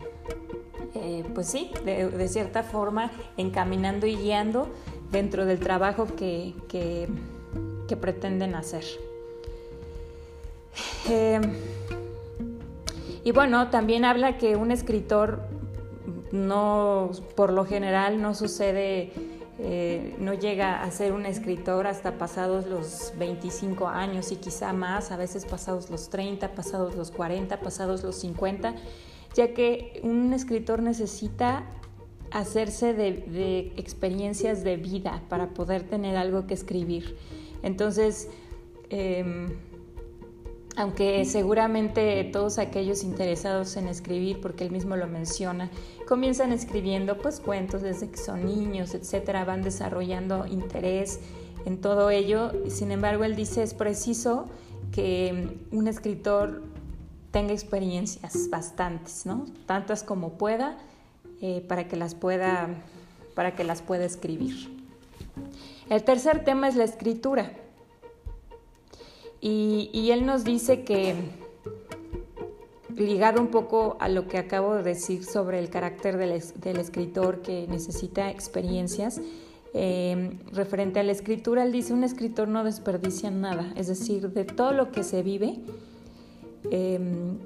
eh, 0.94 1.24
pues 1.34 1.46
sí, 1.46 1.70
de, 1.86 2.28
cierta 2.28 2.62
forma 2.62 3.10
encaminando 3.38 4.06
y 4.06 4.16
guiando 4.16 4.68
dentro 5.10 5.46
del 5.46 5.58
trabajo 5.58 6.06
que 6.16 6.54
pretenden 7.94 8.54
hacer. 8.54 8.84
Eh, 11.08 11.40
y 13.22 13.32
bueno, 13.32 13.70
también 13.70 14.04
habla 14.04 14.38
que 14.38 14.56
un 14.56 14.72
escritor 14.72 15.42
no, 16.32 17.10
por 17.34 17.52
lo 17.52 17.64
general, 17.64 18.20
no 18.20 18.34
sucede, 18.34 19.12
eh, 19.58 20.16
no 20.18 20.34
llega 20.34 20.82
a 20.82 20.90
ser 20.90 21.12
un 21.12 21.26
escritor 21.26 21.86
hasta 21.86 22.18
pasados 22.18 22.66
los 22.66 23.12
25 23.18 23.88
años 23.88 24.32
y 24.32 24.36
quizá 24.36 24.72
más, 24.72 25.10
a 25.10 25.16
veces 25.16 25.44
pasados 25.44 25.90
los 25.90 26.08
30, 26.08 26.54
pasados 26.54 26.94
los 26.94 27.10
40, 27.10 27.60
pasados 27.60 28.02
los 28.02 28.16
50, 28.16 28.74
ya 29.34 29.54
que 29.54 30.00
un 30.02 30.32
escritor 30.32 30.82
necesita 30.82 31.64
hacerse 32.30 32.92
de, 32.92 33.72
experiencias 33.76 34.64
de 34.64 34.76
vida 34.76 35.22
para 35.28 35.48
poder 35.50 35.84
tener 35.84 36.16
algo 36.16 36.46
que 36.46 36.54
escribir. 36.54 37.16
Entonces, 37.62 38.28
em, 38.90 39.48
aunque 40.76 41.24
seguramente 41.24 42.22
todos 42.24 42.58
aquellos 42.58 43.02
interesados 43.02 43.76
en 43.76 43.88
escribir, 43.88 44.40
porque 44.40 44.64
él 44.64 44.70
mismo 44.70 44.96
lo 44.96 45.06
menciona, 45.06 45.70
comienzan 46.06 46.52
escribiendo 46.52 47.16
pues 47.16 47.40
cuentos 47.40 47.80
desde 47.82 48.10
que 48.10 48.18
son 48.18 48.44
niños, 48.44 48.94
etcétera, 48.94 49.44
van 49.44 49.62
desarrollando 49.62 50.46
interés 50.46 51.20
en 51.64 51.80
todo 51.80 52.10
ello. 52.10 52.52
Sin 52.68 52.92
embargo, 52.92 53.24
él 53.24 53.36
dice 53.36 53.62
es 53.62 53.72
preciso 53.72 54.46
que 54.92 55.58
un 55.72 55.88
escritor 55.88 56.62
tenga 57.30 57.52
experiencias 57.52 58.48
bastantes, 58.50 59.26
¿no? 59.26 59.46
Tantas 59.66 60.02
como 60.02 60.38
pueda, 60.38 60.78
eh, 61.40 61.64
para 61.66 61.88
que 61.88 61.96
las 61.96 62.14
pueda, 62.14 62.68
para 63.34 63.54
que 63.54 63.64
las 63.64 63.82
pueda 63.82 64.04
escribir. 64.04 64.70
El 65.88 66.02
tercer 66.02 66.44
tema 66.44 66.68
es 66.68 66.74
la 66.74 66.84
escritura. 66.84 67.52
Y, 69.40 70.10
él 70.10 70.26
nos 70.26 70.42
dice 70.42 70.82
que, 70.82 71.14
ligado 72.96 73.40
un 73.40 73.48
poco 73.48 73.96
a 74.00 74.08
lo 74.08 74.26
que 74.26 74.38
acabo 74.38 74.74
de 74.74 74.82
decir 74.82 75.24
sobre 75.24 75.60
el 75.60 75.70
carácter 75.70 76.16
del, 76.16 76.32
escritor 76.32 77.42
que 77.42 77.68
necesita 77.68 78.30
experiencias, 78.30 79.20
em, 79.72 80.38
referente 80.52 80.98
a 80.98 81.04
la 81.04 81.12
escritura, 81.12 81.62
él 81.62 81.70
dice, 81.70 81.92
un 81.92 82.02
escritor 82.02 82.48
no 82.48 82.64
desperdicia 82.64 83.30
nada, 83.30 83.72
es 83.76 83.86
decir, 83.86 84.30
de 84.30 84.44
todo 84.44 84.72
lo 84.72 84.90
que 84.90 85.04
se 85.04 85.22
vive, 85.22 85.60
em, 86.70 87.38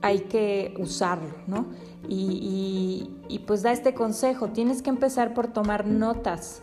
hay 0.00 0.20
que 0.20 0.74
usarlo, 0.78 1.34
¿no? 1.46 1.66
y, 2.08 3.10
pues 3.46 3.62
da 3.62 3.72
este 3.72 3.92
consejo, 3.92 4.48
tienes 4.48 4.80
que 4.80 4.90
empezar 4.90 5.34
por 5.34 5.48
tomar 5.48 5.86
notas 5.86 6.62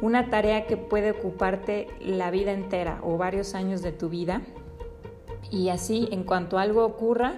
una 0.00 0.30
tarea 0.30 0.66
que 0.66 0.76
puede 0.76 1.12
ocuparte 1.12 1.88
la 2.00 2.30
vida 2.30 2.52
entera 2.52 3.00
o 3.02 3.16
varios 3.16 3.54
años 3.54 3.82
de 3.82 3.92
tu 3.92 4.08
vida. 4.08 4.42
Y 5.50 5.68
así, 5.68 6.08
en 6.12 6.24
cuanto 6.24 6.58
algo 6.58 6.84
ocurra 6.84 7.34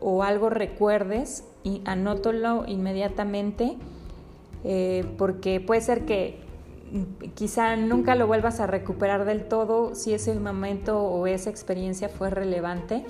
o 0.00 0.22
algo 0.22 0.50
recuerdes, 0.50 1.44
y 1.64 1.82
anótalo 1.84 2.64
inmediatamente, 2.66 3.76
eh, 4.64 5.04
porque 5.16 5.60
puede 5.60 5.80
ser 5.80 6.04
que 6.04 6.40
quizá 7.34 7.76
nunca 7.76 8.14
lo 8.14 8.26
vuelvas 8.26 8.60
a 8.60 8.66
recuperar 8.66 9.24
del 9.24 9.44
todo 9.44 9.94
si 9.94 10.12
ese 10.12 10.34
momento 10.34 11.00
o 11.00 11.26
esa 11.26 11.50
experiencia 11.50 12.08
fue 12.08 12.30
relevante 12.30 13.04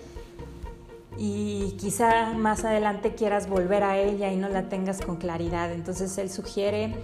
y 1.19 1.73
quizá 1.79 2.33
más 2.33 2.65
adelante 2.65 3.15
quieras 3.15 3.49
volver 3.49 3.83
a 3.83 3.99
ella 3.99 4.33
y 4.33 4.37
no 4.37 4.49
la 4.49 4.69
tengas 4.69 5.01
con 5.01 5.17
claridad. 5.17 5.73
Entonces 5.73 6.17
él 6.19 6.31
sugiere 6.31 6.95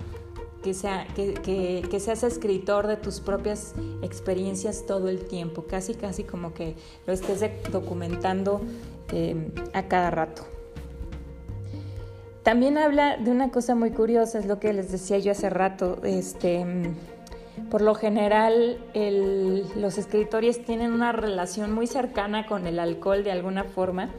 que, 0.68 0.74
sea, 0.74 1.06
que, 1.14 1.82
que, 1.90 1.98
seas 1.98 2.22
escritor 2.22 2.86
de 2.88 2.98
tus 2.98 3.20
propias 3.20 3.74
experiencias 4.02 4.84
todo 4.84 5.08
el 5.08 5.24
tiempo, 5.24 5.64
casi 5.64 5.94
casi 5.94 6.24
como 6.24 6.52
que 6.52 6.74
lo 7.06 7.14
estés 7.14 7.42
documentando 7.72 8.60
eh, 9.12 9.50
a 9.72 9.84
cada 9.84 10.10
rato. 10.10 10.42
También 12.42 12.76
habla 12.76 13.16
de 13.16 13.30
una 13.30 13.50
cosa 13.50 13.74
muy 13.74 13.92
curiosa, 13.92 14.38
es 14.38 14.44
lo 14.44 14.60
que 14.60 14.74
les 14.74 14.92
decía 14.92 15.18
yo 15.18 15.32
hace 15.32 15.48
rato, 15.48 16.00
este, 16.04 16.66
por 17.70 17.80
lo 17.80 17.94
general 17.94 18.78
los 19.74 19.96
escritores 19.96 20.62
tienen 20.66 20.92
una 20.92 21.12
relación 21.12 21.72
muy 21.72 21.86
cercana 21.86 22.46
con 22.46 22.66
el 22.66 22.78
alcohol 22.78 23.24
de 23.24 23.32
alguna 23.32 23.64
forma 23.64 24.10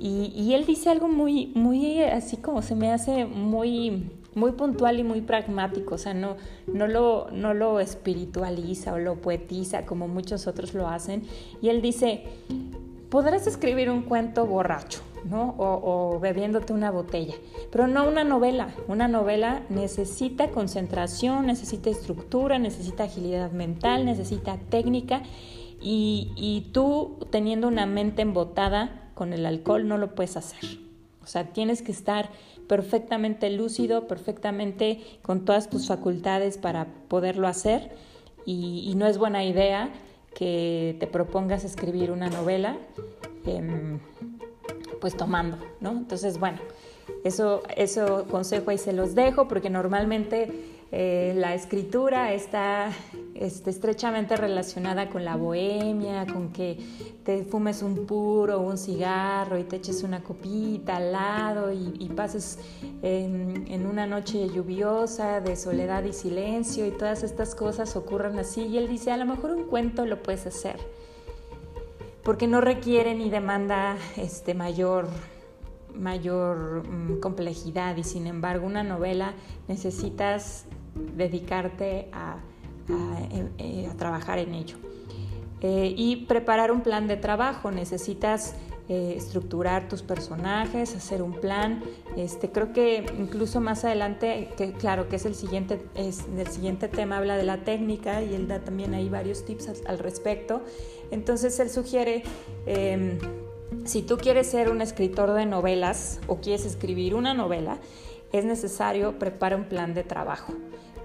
y, 0.00 0.32
y 0.34 0.54
él 0.54 0.66
dice 0.66 0.90
algo 0.90 1.06
muy, 1.06 1.52
muy 1.54 2.02
así 2.02 2.36
como 2.36 2.62
se 2.62 2.74
me 2.74 2.92
hace 2.92 3.26
muy 3.26 4.17
muy 4.38 4.52
puntual 4.52 4.98
y 4.98 5.04
muy 5.04 5.20
pragmático, 5.20 5.96
o 5.96 5.98
sea, 5.98 6.14
no, 6.14 6.36
no, 6.66 6.86
lo, 6.86 7.28
no 7.32 7.54
lo 7.54 7.80
espiritualiza 7.80 8.94
o 8.94 8.98
lo 8.98 9.16
poetiza 9.16 9.84
como 9.84 10.08
muchos 10.08 10.46
otros 10.46 10.74
lo 10.74 10.88
hacen. 10.88 11.24
Y 11.60 11.68
él 11.68 11.82
dice, 11.82 12.24
podrás 13.10 13.46
escribir 13.46 13.90
un 13.90 14.02
cuento 14.02 14.46
borracho, 14.46 15.00
¿no? 15.24 15.54
O, 15.58 16.18
bebiéndote 16.20 16.72
una 16.72 16.90
botella, 16.90 17.34
pero 17.70 17.86
no 17.86 18.06
una 18.08 18.24
novela. 18.24 18.68
Una 18.86 19.08
novela 19.08 19.62
necesita 19.68 20.50
concentración, 20.50 21.46
necesita 21.46 21.90
estructura, 21.90 22.58
necesita 22.58 23.04
agilidad 23.04 23.52
mental, 23.52 24.04
necesita 24.04 24.56
técnica 24.68 25.22
y, 25.80 26.32
y 26.36 26.70
tú 26.72 27.18
teniendo 27.30 27.68
una 27.68 27.86
mente 27.86 28.22
embotada 28.22 29.10
con 29.14 29.32
el 29.32 29.46
alcohol 29.46 29.88
no 29.88 29.98
lo 29.98 30.14
puedes 30.14 30.36
hacer. 30.36 30.78
O 31.22 31.26
sea, 31.26 31.52
tienes 31.52 31.82
que 31.82 31.92
estar 31.92 32.30
perfectamente 32.68 33.50
lúcido, 33.50 34.06
perfectamente 34.06 35.00
con 35.22 35.44
todas 35.44 35.68
tus 35.68 35.88
facultades 35.88 36.58
para 36.58 36.86
poderlo 37.08 37.48
hacer 37.48 37.90
y, 38.44 38.94
no 38.96 39.06
es 39.06 39.18
buena 39.18 39.44
idea 39.44 39.90
que 40.34 40.96
te 41.00 41.06
propongas 41.06 41.64
escribir 41.64 42.10
una 42.10 42.30
novela 42.30 42.78
em, 43.44 43.98
pues 45.00 45.16
tomando, 45.16 45.58
¿no? 45.80 45.90
Entonces, 45.90 46.38
bueno, 46.38 46.58
eso, 47.24 47.62
eso 47.76 48.26
consejo 48.30 48.70
ahí 48.70 48.78
se 48.78 48.92
los 48.92 49.14
dejo 49.14 49.48
porque 49.48 49.70
normalmente 49.70 50.77
eh, 50.90 51.34
la 51.36 51.54
escritura 51.54 52.32
está 52.32 52.90
este, 53.34 53.68
estrechamente 53.68 54.36
relacionada 54.36 55.10
con 55.10 55.22
la 55.22 55.36
bohemia, 55.36 56.26
con 56.26 56.50
que 56.50 56.78
te 57.24 57.44
fumes 57.44 57.82
un 57.82 58.06
puro, 58.06 58.60
un 58.60 58.78
cigarro 58.78 59.58
y 59.58 59.64
te 59.64 59.76
eches 59.76 60.02
una 60.02 60.22
copita 60.22 60.96
al 60.96 61.12
lado 61.12 61.72
y, 61.72 62.08
pases 62.16 62.58
en, 63.02 63.86
una 63.86 64.06
noche 64.06 64.48
lluviosa 64.48 65.40
de 65.40 65.56
soledad 65.56 66.04
y 66.04 66.12
silencio 66.14 66.86
y 66.86 66.90
todas 66.90 67.22
estas 67.22 67.54
cosas 67.54 67.94
ocurren 67.94 68.38
así. 68.38 68.62
Y 68.62 68.78
él 68.78 68.88
dice, 68.88 69.12
a 69.12 69.18
lo 69.18 69.26
mejor 69.26 69.50
un 69.50 69.64
cuento 69.64 70.06
lo 70.06 70.22
puedes 70.22 70.46
hacer, 70.46 70.78
porque 72.24 72.46
no 72.46 72.62
requiere 72.62 73.14
ni 73.14 73.28
demanda 73.28 73.96
este, 74.16 74.54
mayor 74.54 75.06
mayor 75.94 76.88
mm, 76.88 77.18
complejidad 77.20 77.96
y 77.96 78.04
sin 78.04 78.26
embargo 78.26 78.66
una 78.66 78.84
novela 78.84 79.34
necesitas 79.66 80.64
dedicarte 81.16 82.08
a, 82.12 82.36
eh, 83.58 83.88
trabajar 83.96 84.38
en 84.38 84.54
ello. 84.54 84.76
Eh, 85.60 85.92
y 85.96 86.26
preparar 86.26 86.70
un 86.70 86.82
plan 86.82 87.08
de 87.08 87.16
trabajo. 87.16 87.70
Necesitas 87.70 88.54
eh, 88.88 89.14
estructurar 89.16 89.86
tus 89.86 90.02
personajes, 90.02 90.94
hacer 90.94 91.20
un 91.20 91.32
plan. 91.32 91.82
Este, 92.16 92.50
creo 92.50 92.72
que 92.72 93.04
incluso 93.18 93.60
más 93.60 93.84
adelante, 93.84 94.48
que 94.56 94.72
claro 94.72 95.08
que 95.08 95.16
es 95.16 95.26
el 95.26 95.34
siguiente, 95.34 95.78
es, 95.94 96.24
el 96.34 96.46
siguiente 96.46 96.88
tema, 96.88 97.18
habla 97.18 97.36
de 97.36 97.42
la 97.42 97.64
técnica 97.64 98.22
y 98.22 98.34
él 98.34 98.48
da 98.48 98.60
también 98.60 98.94
ahí 98.94 99.10
varios 99.10 99.44
tips 99.44 99.84
al, 99.86 99.98
respecto. 99.98 100.62
Entonces 101.10 101.60
él 101.60 101.68
sugiere, 101.68 102.22
em, 102.64 103.18
si 103.84 104.00
tú 104.00 104.16
quieres 104.16 104.46
ser 104.46 104.70
un 104.70 104.80
escritor 104.80 105.34
de 105.34 105.44
novelas 105.44 106.20
o 106.26 106.36
quieres 106.36 106.64
escribir 106.64 107.14
una 107.14 107.34
novela, 107.34 107.80
es 108.32 108.46
necesario 108.46 109.18
preparar 109.18 109.58
un 109.58 109.66
plan 109.66 109.92
de 109.92 110.04
trabajo. 110.04 110.54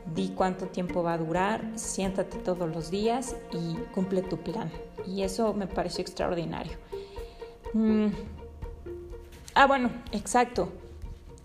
Di 0.05 0.29
cuánto 0.29 0.67
tiempo 0.67 1.01
va 1.01 1.13
a 1.13 1.17
durar, 1.17 1.71
siéntate 1.75 2.37
todos 2.37 2.69
los 2.69 2.91
días 2.91 3.35
y 3.51 3.75
cumple 3.93 4.21
tu 4.21 4.37
plan. 4.37 4.69
Y 5.07 5.21
eso 5.21 5.53
me 5.53 5.67
pareció 5.67 6.01
extraordinario. 6.01 6.73
Mm. 7.73 8.07
Ah, 9.55 9.67
bueno, 9.67 9.91
exacto. 10.11 10.69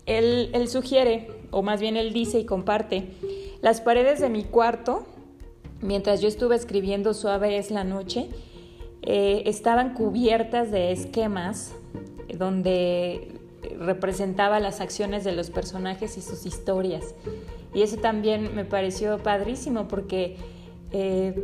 Él, 0.05 0.67
sugiere, 0.67 1.29
o 1.51 1.61
más 1.61 1.79
bien 1.79 1.95
él 1.95 2.13
dice 2.13 2.39
y 2.39 2.45
comparte, 2.45 3.13
las 3.61 3.79
paredes 3.79 4.19
de 4.19 4.29
mi 4.29 4.43
cuarto, 4.43 5.05
mientras 5.81 6.19
yo 6.19 6.27
estuve 6.27 6.55
escribiendo 6.55 7.13
Suave 7.13 7.57
es 7.57 7.69
la 7.69 7.83
noche, 7.83 8.29
eh, 9.03 9.43
estaban 9.45 9.93
cubiertas 9.93 10.71
de 10.71 10.91
esquemas 10.91 11.75
donde 12.35 13.39
representaba 13.79 14.59
las 14.59 14.81
acciones 14.81 15.23
de 15.23 15.33
los 15.33 15.51
personajes 15.51 16.17
y 16.17 16.21
sus 16.21 16.45
historias. 16.45 17.13
Y 17.73 17.81
eso 17.81 17.97
también 17.97 18.55
me 18.55 18.65
pareció 18.65 19.19
padrísimo 19.19 19.87
porque 19.87 20.37
eh, 20.91 21.35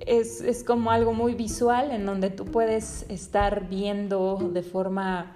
es, 0.00 0.64
como 0.66 0.90
algo 0.90 1.14
muy 1.14 1.34
visual 1.34 1.90
en 1.90 2.04
donde 2.04 2.30
tú 2.30 2.44
puedes 2.44 3.06
estar 3.08 3.68
viendo 3.68 4.50
de 4.52 4.62
forma 4.62 5.34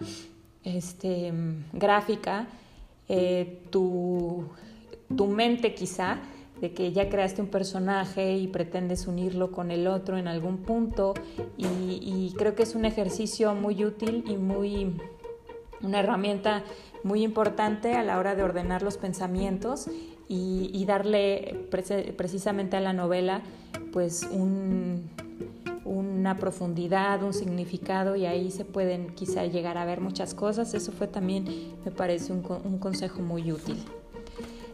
este, 0.64 1.32
gráfica 1.72 2.48
eh, 3.08 3.62
tu, 3.70 4.44
mente 5.28 5.74
quizá, 5.74 6.18
de 6.60 6.72
que 6.72 6.92
ya 6.92 7.08
creaste 7.08 7.42
un 7.42 7.48
personaje 7.48 8.36
y 8.36 8.48
pretendes 8.48 9.06
unirlo 9.06 9.52
con 9.52 9.70
el 9.70 9.86
otro 9.86 10.18
en 10.18 10.26
algún 10.26 10.58
punto. 10.58 11.14
Y 11.56 12.34
creo 12.36 12.54
que 12.54 12.62
es 12.62 12.74
un 12.74 12.84
ejercicio 12.84 13.54
muy 13.54 13.84
útil 13.84 14.24
y 14.26 14.36
muy 14.36 14.96
una 15.82 16.00
herramienta 16.00 16.64
muy 17.06 17.22
importante 17.22 17.94
a 17.94 18.02
la 18.02 18.18
hora 18.18 18.34
de 18.34 18.42
ordenar 18.42 18.82
los 18.82 18.98
pensamientos 18.98 19.88
y, 20.28 20.84
darle 20.86 21.66
precisamente 22.16 22.76
a 22.76 22.80
la 22.80 22.92
novela 22.92 23.42
pues 23.92 24.28
una 25.84 26.36
profundidad, 26.36 27.22
un 27.22 27.32
significado 27.32 28.16
y 28.16 28.26
ahí 28.26 28.50
se 28.50 28.64
pueden 28.64 29.14
quizá 29.14 29.46
llegar 29.46 29.78
a 29.78 29.84
ver 29.84 30.00
muchas 30.00 30.34
cosas. 30.34 30.74
Eso 30.74 30.90
fue 30.92 31.06
también, 31.06 31.46
me 31.84 31.92
parece, 31.92 32.32
un, 32.32 32.44
un 32.64 32.78
consejo 32.78 33.22
muy 33.22 33.52
útil. 33.52 33.76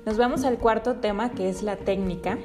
Nos 0.07 0.17
vamos 0.17 0.45
al 0.45 0.59
cuarto 0.59 0.97
tema 0.97 1.33
que 1.33 1.51
es 1.51 1.63
la 1.63 1.77
técnica. 1.77 2.39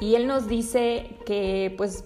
Y 0.00 0.16
él 0.16 0.26
nos 0.26 0.48
dice 0.48 1.16
que 1.24 1.72
pues 1.76 2.04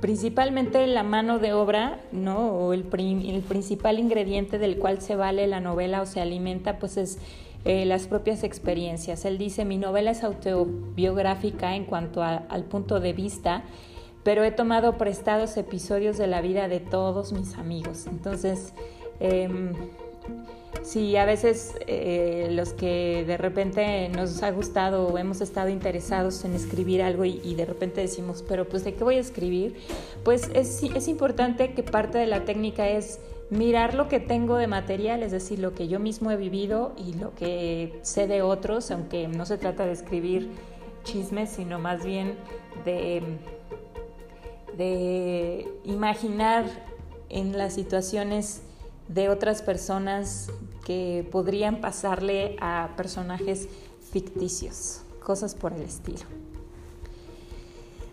principalmente 0.00 0.86
la 0.86 1.02
mano 1.02 1.38
de 1.38 1.52
obra, 1.52 2.00
¿no? 2.12 2.50
O 2.50 2.72
el, 2.72 2.86
el, 2.92 3.42
principal 3.42 3.98
ingrediente 3.98 4.58
del 4.58 4.78
cual 4.78 5.00
se 5.00 5.16
vale 5.16 5.46
la 5.46 5.60
novela 5.60 6.02
o 6.02 6.06
se 6.06 6.20
alimenta, 6.20 6.78
pues 6.78 6.96
es 6.96 7.18
eh, 7.64 7.84
las 7.84 8.06
propias 8.06 8.44
experiencias. 8.44 9.24
Él 9.24 9.38
dice, 9.38 9.64
mi 9.64 9.78
novela 9.78 10.10
es 10.10 10.22
autobiográfica 10.22 11.74
en 11.74 11.84
cuanto 11.84 12.22
al 12.22 12.64
punto 12.64 13.00
de 13.00 13.12
vista, 13.12 13.64
pero 14.22 14.44
he 14.44 14.50
tomado 14.50 14.98
prestados 14.98 15.56
episodios 15.56 16.18
de 16.18 16.26
la 16.26 16.40
vida 16.40 16.68
de 16.68 16.80
todos 16.80 17.32
mis 17.32 17.56
amigos. 17.56 18.06
Entonces, 18.06 18.72
em, 19.20 19.72
si 20.82 21.16
a 21.16 21.24
veces 21.24 21.74
eh, 21.86 22.48
los 22.52 22.72
que 22.72 23.24
de 23.26 23.36
repente 23.36 24.08
nos 24.08 24.42
ha 24.42 24.50
gustado 24.50 25.08
o 25.08 25.18
hemos 25.18 25.40
estado 25.40 25.68
interesados 25.68 26.44
en 26.44 26.54
escribir 26.54 27.02
algo 27.02 27.24
y, 27.24 27.54
de 27.54 27.64
repente 27.64 28.00
decimos, 28.00 28.44
pero 28.46 28.68
pues 28.68 28.84
de 28.84 28.94
qué 28.94 29.04
voy 29.04 29.16
a 29.16 29.20
escribir, 29.20 29.76
pues 30.24 30.50
es, 30.54 30.82
es 30.82 31.08
importante 31.08 31.72
que 31.72 31.82
parte 31.82 32.18
de 32.18 32.26
la 32.26 32.44
técnica 32.44 32.88
es 32.88 33.20
mirar 33.50 33.94
lo 33.94 34.08
que 34.08 34.20
tengo 34.20 34.56
de 34.56 34.66
material, 34.66 35.22
es 35.22 35.32
decir, 35.32 35.58
lo 35.58 35.74
que 35.74 35.88
yo 35.88 36.00
mismo 36.00 36.30
he 36.30 36.36
vivido 36.36 36.94
y 36.96 37.14
lo 37.14 37.34
que 37.34 37.98
sé 38.02 38.26
de 38.26 38.42
otros, 38.42 38.90
aunque 38.90 39.28
no 39.28 39.46
se 39.46 39.58
trata 39.58 39.86
de 39.86 39.92
escribir 39.92 40.50
chismes, 41.04 41.50
sino 41.50 41.78
más 41.78 42.04
bien 42.04 42.36
de, 42.84 43.22
de 44.76 45.68
imaginar 45.84 46.64
en 47.28 47.56
las 47.56 47.74
situaciones 47.74 48.62
de 49.08 49.28
otras 49.28 49.62
personas 49.62 50.50
que 50.86 51.26
podrían 51.32 51.80
pasarle 51.80 52.54
a 52.60 52.90
personajes 52.96 53.68
ficticios, 54.12 55.00
cosas 55.18 55.56
por 55.56 55.72
el 55.72 55.82
estilo. 55.82 56.20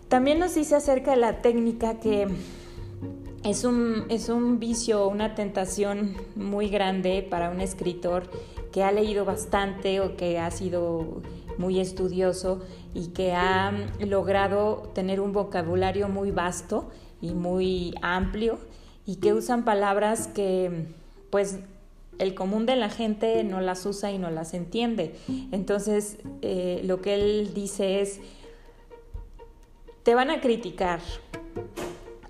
También 0.08 0.40
nos 0.40 0.56
dice 0.56 0.74
acerca 0.74 1.12
de 1.12 1.18
la 1.18 1.40
técnica 1.40 2.00
que 2.00 2.26
es 3.44 3.62
un, 3.62 4.06
es 4.08 4.28
un 4.28 4.58
vicio, 4.58 5.06
una 5.06 5.36
tentación 5.36 6.16
muy 6.34 6.68
grande 6.68 7.24
para 7.30 7.50
un 7.50 7.60
escritor 7.60 8.28
que 8.72 8.82
ha 8.82 8.90
leído 8.90 9.24
bastante 9.24 10.00
o 10.00 10.16
que 10.16 10.40
ha 10.40 10.50
sido 10.50 11.22
muy 11.58 11.78
estudioso 11.78 12.60
y 12.92 13.10
que 13.10 13.34
ha 13.34 13.70
logrado 14.00 14.90
tener 14.96 15.20
un 15.20 15.32
vocabulario 15.32 16.08
muy 16.08 16.32
vasto 16.32 16.90
y 17.20 17.34
muy 17.34 17.94
amplio 18.02 18.58
y 19.06 19.16
que 19.16 19.32
usan 19.32 19.64
palabras 19.64 20.26
que 20.26 20.88
pues 21.30 21.60
el 22.18 22.34
común 22.34 22.66
de 22.66 22.76
la 22.76 22.88
gente 22.88 23.42
no 23.44 23.60
las 23.60 23.84
usa 23.86 24.12
y 24.12 24.18
no 24.18 24.30
las 24.30 24.54
entiende. 24.54 25.14
Entonces 25.52 26.18
eh, 26.42 26.80
lo 26.84 27.00
que 27.00 27.14
él 27.14 27.52
dice 27.54 28.00
es, 28.00 28.20
te 30.02 30.14
van 30.14 30.30
a 30.30 30.40
criticar 30.40 31.00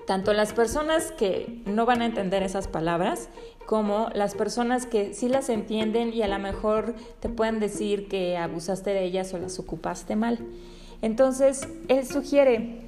tanto 0.07 0.33
las 0.33 0.53
personas 0.53 1.13
que 1.13 1.63
no 1.67 1.87
van 1.87 2.03
a 2.03 2.07
entender 2.07 2.43
esas 2.43 2.69
palabras 2.69 3.29
como 3.67 4.11
las 4.15 4.35
personas 4.35 4.87
que 4.87 5.15
sí 5.15 5.29
las 5.29 5.49
entienden 5.49 6.13
y 6.13 6.23
a 6.23 6.29
lo 6.29 6.39
mejor 6.39 6.95
te 7.21 7.29
pueden 7.29 7.61
decir 7.61 8.09
que 8.09 8.37
abusaste 8.37 8.91
de 8.91 9.05
ellas 9.05 9.33
o 9.33 9.39
las 9.39 9.59
ocupaste 9.59 10.17
mal. 10.17 10.39
Entonces, 11.01 11.69
él 11.89 12.07
sugiere 12.07 12.81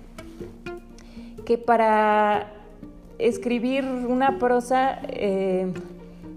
que 1.44 1.59
para 1.59 2.52
escribir 3.18 3.85
una 3.85 4.38
prosa 4.38 5.00
eh, 5.09 5.72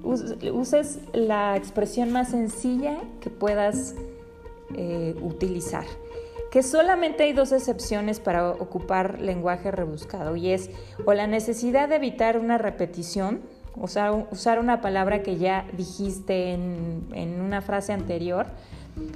uses 0.04 1.00
la 1.14 1.56
expresión 1.58 2.12
más 2.12 2.30
sencilla 2.30 2.98
que 3.22 3.30
puedas 3.30 3.96
eh, 4.76 5.16
utilizar. 5.22 5.86
Que 6.52 6.64
solamente 6.64 7.24
hay 7.24 7.34
dos 7.34 7.52
excepciones 7.52 8.20
para 8.20 8.52
ocupar 8.52 9.20
lenguaje 9.20 9.72
rebuscado 9.72 10.36
y 10.36 10.50
es 10.50 10.72
o 11.06 11.14
la 11.14 11.28
necesidad 11.28 11.90
de 11.90 11.98
evitar 11.98 12.40
una 12.40 12.58
repetición, 12.58 13.42
o 13.80 13.86
usar 14.32 14.60
una 14.60 14.82
palabra 14.82 15.22
que 15.22 15.38
ya 15.38 15.66
dijiste 15.78 16.52
en, 16.52 17.08
en 17.14 17.40
una 17.40 17.62
frase 17.62 17.94
anterior, 17.94 18.48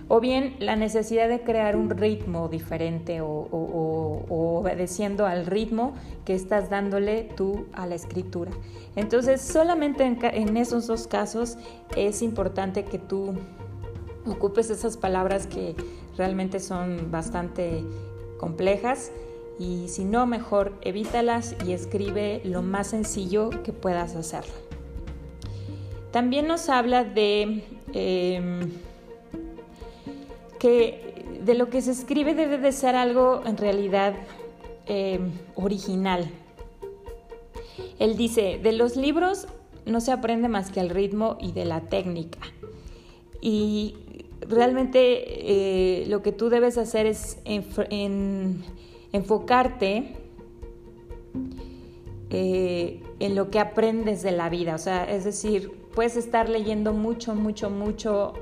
o 0.08 0.20
bien 0.20 0.56
la 0.60 0.76
necesidad 0.76 1.30
de 1.30 1.42
crear 1.42 1.76
un 1.76 1.90
ritmo 1.90 2.48
diferente 2.48 3.22
o, 3.22 3.48
obedeciendo 4.30 5.26
al 5.26 5.46
ritmo 5.46 5.94
que 6.26 6.34
estás 6.34 6.70
dándole 6.70 7.30
tú 7.36 7.66
a 7.74 7.86
la 7.86 7.96
escritura. 7.96 8.52
Entonces, 8.96 9.42
solamente 9.42 10.04
en, 10.06 10.58
esos 10.58 10.88
dos 10.88 11.08
casos 11.08 11.58
es 11.96 12.22
importante 12.22 12.86
que 12.86 13.00
tú 13.00 13.34
ocupes 14.26 14.70
esas 14.70 14.98
palabras 14.98 15.48
que 15.48 15.76
realmente 16.18 16.60
son 16.60 17.12
bastante 17.12 17.84
complejas 18.38 19.12
y 19.60 19.88
si 19.88 20.06
no, 20.06 20.26
mejor 20.26 20.74
evítalas 20.82 21.56
y 21.66 21.74
escribe 21.74 22.42
lo 22.44 22.62
más 22.62 22.88
sencillo 22.88 23.50
que 23.64 23.74
puedas 23.74 24.16
hacerlo. 24.16 24.54
También 26.12 26.48
nos 26.48 26.70
habla 26.70 27.04
de... 27.04 27.64
Em, 27.94 28.72
que 30.64 31.26
de 31.44 31.56
lo 31.56 31.70
que 31.70 31.82
se 31.82 31.92
escribe 31.92 32.36
debe 32.36 32.58
de 32.58 32.72
ser 32.72 32.96
algo 32.96 33.42
en 33.46 33.58
realidad 33.58 34.14
eh, 34.88 35.20
original. 35.56 36.32
Él 38.00 38.16
dice, 38.16 38.62
de 38.64 38.72
los 38.72 38.96
libros 38.96 39.50
no 39.86 40.00
se 40.00 40.14
aprende 40.14 40.48
más 40.48 40.72
que 40.72 40.80
al 40.80 40.90
ritmo 40.90 41.36
y 41.42 41.52
de 41.52 41.66
la 41.66 41.82
técnica. 41.82 42.40
Y 43.42 43.98
realmente 44.40 46.04
eh, 46.04 46.06
lo 46.08 46.22
que 46.22 46.32
tú 46.32 46.48
debes 46.48 46.78
hacer 46.78 47.08
es 47.08 47.40
enfocarte 49.12 50.16
eh, 52.30 53.04
en 53.20 53.36
lo 53.36 53.50
que 53.50 53.60
aprendes 53.60 54.24
de 54.24 54.32
la 54.32 54.48
vida. 54.48 54.76
O 54.76 54.80
sea, 54.80 55.04
es 55.04 55.26
decir, 55.26 55.74
puedes 55.94 56.16
estar 56.16 56.48
leyendo 56.48 56.94
mucho, 56.94 57.36
mucho, 57.36 57.70
mucho 57.70 58.34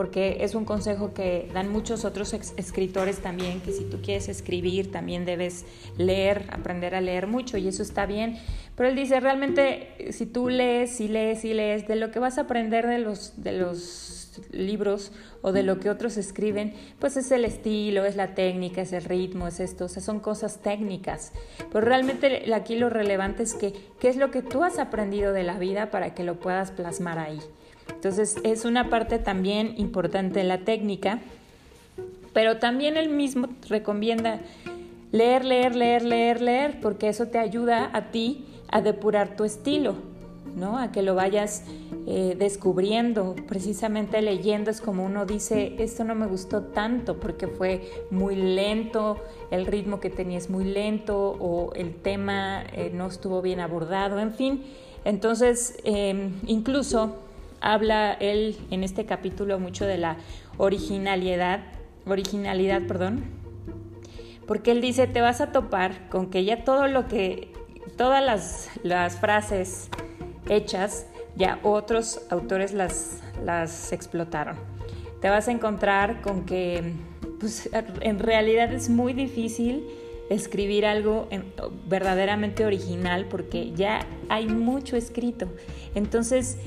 porque 0.00 0.38
es 0.40 0.54
un 0.54 0.64
consejo 0.64 1.12
que 1.12 1.50
dan 1.52 1.70
muchos 1.70 2.06
otros 2.06 2.32
escritores 2.32 3.18
también, 3.18 3.60
que 3.60 3.70
si 3.70 3.84
tú 3.84 4.00
quieres 4.00 4.30
escribir 4.30 4.90
también 4.90 5.26
debes 5.26 5.66
leer, 5.98 6.46
aprender 6.52 6.94
a 6.94 7.02
leer 7.02 7.26
mucho 7.26 7.58
y 7.58 7.68
eso 7.68 7.82
está 7.82 8.06
bien. 8.06 8.38
Pero 8.76 8.88
él 8.88 8.96
dice, 8.96 9.20
realmente 9.20 10.10
si 10.12 10.24
tú 10.24 10.48
lees 10.48 11.02
y 11.02 11.08
lees 11.08 11.44
y 11.44 11.52
lees, 11.52 11.86
de 11.86 11.96
lo 11.96 12.10
que 12.10 12.18
vas 12.18 12.38
a 12.38 12.42
aprender 12.42 12.86
de 12.86 12.98
los, 12.98 13.42
de 13.42 13.52
los 13.52 14.40
libros 14.52 15.12
o 15.42 15.52
de 15.52 15.64
lo 15.64 15.78
que 15.80 15.90
otros 15.90 16.16
escriben, 16.16 16.72
pues 16.98 17.18
es 17.18 17.30
el 17.30 17.44
estilo, 17.44 18.06
es 18.06 18.16
la 18.16 18.34
técnica, 18.34 18.80
es 18.80 18.94
el 18.94 19.04
ritmo, 19.04 19.48
es 19.48 19.60
esto, 19.60 19.84
o 19.84 19.88
sea, 19.88 20.02
son 20.02 20.20
cosas 20.20 20.62
técnicas. 20.62 21.32
Pero 21.70 21.82
realmente 21.82 22.50
aquí 22.54 22.76
lo 22.76 22.88
relevante 22.88 23.42
es 23.42 23.52
que 23.52 23.74
qué 24.00 24.08
es 24.08 24.16
lo 24.16 24.30
que 24.30 24.40
tú 24.40 24.64
has 24.64 24.78
aprendido 24.78 25.34
de 25.34 25.42
la 25.42 25.58
vida 25.58 25.90
para 25.90 26.14
que 26.14 26.24
lo 26.24 26.40
puedas 26.40 26.70
plasmar 26.70 27.18
ahí. 27.18 27.38
Entonces 27.94 28.36
es 28.44 28.64
una 28.64 28.88
parte 28.88 29.18
también 29.18 29.74
importante 29.76 30.42
la 30.44 30.58
técnica, 30.58 31.20
pero 32.32 32.58
también 32.58 32.96
él 32.96 33.10
mismo 33.10 33.48
recomienda 33.68 34.40
leer, 35.12 35.44
leer, 35.44 35.74
leer, 35.74 36.02
leer, 36.02 36.40
leer, 36.40 36.80
porque 36.80 37.08
eso 37.08 37.26
te 37.26 37.38
ayuda 37.38 37.90
a 37.92 38.10
ti 38.10 38.44
a 38.70 38.80
depurar 38.80 39.36
tu 39.36 39.44
estilo, 39.44 39.96
¿no? 40.56 40.78
A 40.78 40.92
que 40.92 41.02
lo 41.02 41.14
vayas 41.14 41.64
eh, 42.06 42.36
descubriendo, 42.38 43.34
precisamente 43.48 44.22
leyendo 44.22 44.70
es 44.70 44.80
como 44.80 45.04
uno 45.04 45.26
dice, 45.26 45.74
esto 45.78 46.04
no 46.04 46.14
me 46.14 46.26
gustó 46.26 46.62
tanto 46.62 47.18
porque 47.18 47.46
fue 47.46 48.04
muy 48.10 48.36
lento, 48.36 49.18
el 49.50 49.66
ritmo 49.66 50.00
que 50.00 50.10
tenía 50.10 50.38
es 50.38 50.48
muy 50.48 50.64
lento 50.64 51.36
o 51.38 51.72
el 51.74 51.94
tema 51.94 52.62
eh, 52.72 52.90
no 52.94 53.08
estuvo 53.08 53.42
bien 53.42 53.60
abordado, 53.60 54.18
en 54.20 54.32
fin. 54.32 54.62
Entonces, 55.04 55.76
em, 55.84 56.32
incluso 56.46 57.16
habla 57.60 58.12
él 58.14 58.56
en 58.70 58.84
este 58.84 59.06
capítulo 59.06 59.58
mucho 59.58 59.86
de 59.86 59.98
la 59.98 60.16
originalidad, 60.56 61.60
originalidad, 62.06 62.82
perdón, 62.86 63.24
porque 64.46 64.72
él 64.72 64.80
dice, 64.80 65.06
te 65.06 65.20
vas 65.20 65.40
a 65.40 65.52
topar 65.52 66.08
con 66.08 66.30
que 66.30 66.44
ya 66.44 66.64
todo 66.64 66.88
lo 66.88 67.06
que, 67.06 67.52
todas 67.96 68.24
las, 68.24 68.70
las 68.82 69.16
frases 69.18 69.88
hechas, 70.48 71.06
ya 71.36 71.60
otros 71.62 72.22
autores 72.30 72.72
las, 72.72 73.20
las 73.44 73.92
explotaron. 73.92 74.56
Te 75.20 75.28
vas 75.28 75.48
a 75.48 75.52
encontrar 75.52 76.20
con 76.22 76.44
que 76.46 76.94
pues, 77.38 77.70
en 78.00 78.18
realidad 78.18 78.72
es 78.72 78.88
muy 78.88 79.12
difícil 79.12 79.86
escribir 80.30 80.86
algo 80.86 81.28
verdaderamente 81.88 82.64
original 82.64 83.26
porque 83.28 83.72
ya 83.72 84.06
hay 84.28 84.46
mucho 84.46 84.96
escrito. 84.96 85.48
Entonces, 85.94 86.58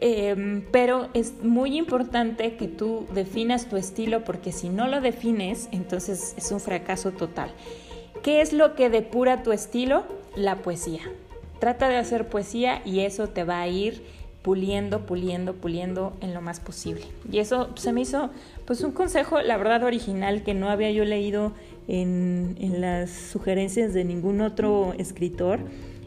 Em, 0.00 0.64
pero 0.72 1.08
es 1.12 1.42
muy 1.42 1.76
importante 1.76 2.56
que 2.56 2.68
tú 2.68 3.06
definas 3.14 3.68
tu 3.68 3.76
estilo 3.76 4.24
porque 4.24 4.50
si 4.50 4.70
no 4.70 4.88
lo 4.88 5.02
defines, 5.02 5.68
entonces 5.72 6.34
es 6.38 6.50
un 6.50 6.60
fracaso 6.60 7.12
total. 7.12 7.50
¿Qué 8.22 8.40
es 8.40 8.52
lo 8.52 8.74
que 8.74 8.88
depura 8.88 9.42
tu 9.42 9.52
estilo? 9.52 10.04
La 10.36 10.56
poesía. 10.56 11.02
Trata 11.58 11.88
de 11.88 11.96
hacer 11.96 12.28
poesía 12.28 12.80
y 12.86 13.00
eso 13.00 13.28
te 13.28 13.44
va 13.44 13.60
a 13.60 13.68
ir 13.68 14.02
puliendo, 14.42 15.04
puliendo, 15.04 15.54
puliendo 15.54 16.16
en 16.22 16.32
lo 16.32 16.40
más 16.40 16.60
posible. 16.60 17.02
Y 17.30 17.38
eso 17.38 17.68
se 17.76 17.92
me 17.92 18.00
hizo 18.00 18.30
pues 18.64 18.80
un 18.82 18.92
consejo, 18.92 19.42
la 19.42 19.58
verdad, 19.58 19.84
original 19.84 20.42
que 20.42 20.54
no 20.54 20.70
había 20.70 20.90
yo 20.90 21.04
leído 21.04 21.52
en, 21.88 22.56
en 22.58 22.80
las 22.80 23.10
sugerencias 23.10 23.92
de 23.92 24.04
ningún 24.04 24.40
otro 24.40 24.94
escritor 24.96 25.60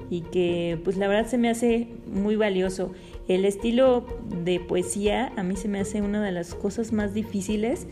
y 0.10 0.22
que 0.22 0.80
pues 0.84 0.98
la 0.98 1.08
verdad 1.08 1.28
se 1.28 1.38
me 1.38 1.50
hace 1.50 1.88
muy 2.08 2.36
valioso. 2.36 2.92
El 3.28 3.46
estilo 3.46 4.06
de 4.44 4.60
poesía 4.60 5.32
a 5.38 5.44
mí 5.44 5.56
se 5.56 5.68
me 5.68 5.80
hace 5.80 6.02
una 6.02 6.24
de 6.24 6.32
las 6.32 6.56
cosas 6.56 6.92
más 6.92 7.14
difíciles 7.14 7.88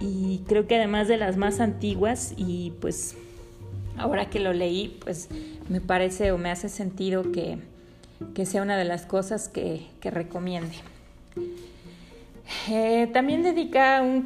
y 0.00 0.42
creo 0.46 0.66
que 0.66 0.76
además 0.76 1.08
de 1.08 1.16
las 1.16 1.36
más 1.36 1.60
antiguas 1.60 2.34
y 2.36 2.72
pues 2.80 3.16
ahora 3.96 4.28
que 4.28 4.40
lo 4.40 4.52
leí 4.52 4.98
pues 5.02 5.28
me 5.68 5.80
parece 5.80 6.32
o 6.32 6.38
me 6.38 6.50
hace 6.50 6.68
sentido 6.68 7.32
que, 7.32 7.58
sea 8.44 8.62
una 8.62 8.76
de 8.76 8.84
las 8.84 9.06
cosas 9.06 9.48
que, 9.48 9.86
recomiende. 10.02 10.74
Eh, 12.70 13.08
también 13.12 13.42
dedica 13.42 14.02
un, 14.02 14.24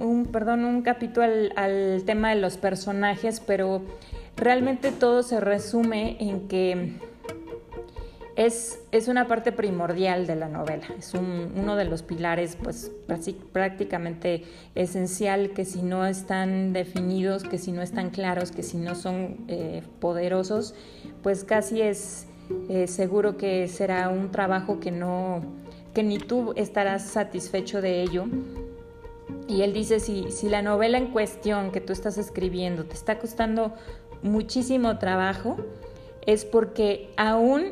un, 0.00 0.26
perdón, 0.26 0.64
un 0.64 0.82
capítulo 0.82 1.26
al, 1.56 2.02
tema 2.04 2.30
de 2.30 2.40
los 2.40 2.56
personajes, 2.56 3.40
pero 3.40 3.82
realmente 4.36 4.92
todo 4.92 5.22
se 5.22 5.40
resume 5.40 6.16
en 6.20 6.48
que 6.48 6.92
es, 8.38 9.08
una 9.08 9.26
parte 9.26 9.50
primordial 9.50 10.28
de 10.28 10.36
la 10.36 10.48
novela, 10.48 10.86
es 10.96 11.12
uno 11.12 11.74
de 11.74 11.84
los 11.84 12.04
pilares 12.04 12.56
pues 12.62 12.92
prácticamente 13.52 14.44
esencial 14.76 15.50
que 15.50 15.64
si 15.64 15.82
no 15.82 16.06
están 16.06 16.72
definidos, 16.72 17.42
que 17.42 17.58
si 17.58 17.72
no 17.72 17.82
están 17.82 18.10
claros, 18.10 18.52
que 18.52 18.62
si 18.62 18.76
no 18.76 18.94
son 18.94 19.38
eh, 19.48 19.82
poderosos, 19.98 20.76
pues 21.20 21.42
casi 21.42 21.82
es 21.82 22.28
eh, 22.68 22.86
seguro 22.86 23.36
que 23.36 23.66
será 23.66 24.08
un 24.08 24.30
trabajo 24.30 24.78
que 24.78 24.92
no, 24.92 25.42
que 25.92 26.04
ni 26.04 26.18
tú 26.18 26.52
estarás 26.54 27.02
satisfecho 27.02 27.82
de 27.82 28.02
ello. 28.02 28.26
Y 29.48 29.62
él 29.62 29.72
dice, 29.72 29.98
si, 29.98 30.30
si 30.30 30.48
la 30.48 30.62
novela 30.62 30.96
en 30.96 31.08
cuestión 31.08 31.72
que 31.72 31.80
tú 31.80 31.92
estás 31.92 32.18
escribiendo 32.18 32.84
te 32.84 32.94
está 32.94 33.18
costando 33.18 33.74
muchísimo 34.22 34.98
trabajo, 34.98 35.56
es 36.28 36.44
porque 36.44 37.08
aún, 37.16 37.70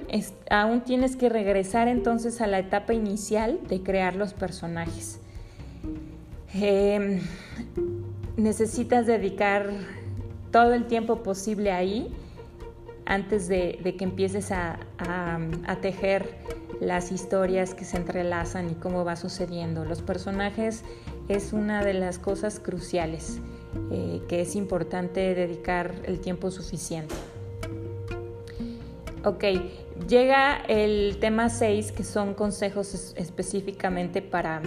aún 0.48 0.80
tienes 0.80 1.14
que 1.14 1.28
regresar 1.28 1.88
entonces 1.88 2.40
a 2.40 2.46
la 2.46 2.58
etapa 2.58 2.94
inicial 2.94 3.60
de 3.68 3.82
crear 3.82 4.16
los 4.16 4.32
personajes. 4.32 5.20
Em, 6.54 7.20
necesitas 8.38 9.04
dedicar 9.04 9.68
todo 10.52 10.72
el 10.72 10.86
tiempo 10.86 11.22
posible 11.22 11.70
ahí 11.70 12.10
antes 13.04 13.46
de, 13.46 13.94
que 13.98 14.04
empieces 14.04 14.50
a, 14.50 14.78
tejer 15.82 16.38
las 16.80 17.12
historias 17.12 17.74
que 17.74 17.84
se 17.84 17.98
entrelazan 17.98 18.70
y 18.70 18.74
cómo 18.74 19.04
va 19.04 19.16
sucediendo. 19.16 19.84
Los 19.84 20.00
personajes 20.00 20.82
es 21.28 21.52
una 21.52 21.84
de 21.84 21.92
las 21.92 22.18
cosas 22.18 22.58
cruciales 22.58 23.38
eh, 23.90 24.22
que 24.30 24.40
es 24.40 24.56
importante 24.56 25.34
dedicar 25.34 25.94
el 26.04 26.20
tiempo 26.20 26.50
suficiente. 26.50 27.14
Ok, 29.26 29.42
llega 30.08 30.58
el 30.68 31.16
tema 31.18 31.48
6, 31.48 31.90
que 31.90 32.04
son 32.04 32.32
consejos 32.34 33.12
específicamente 33.16 34.22
para, 34.22 34.62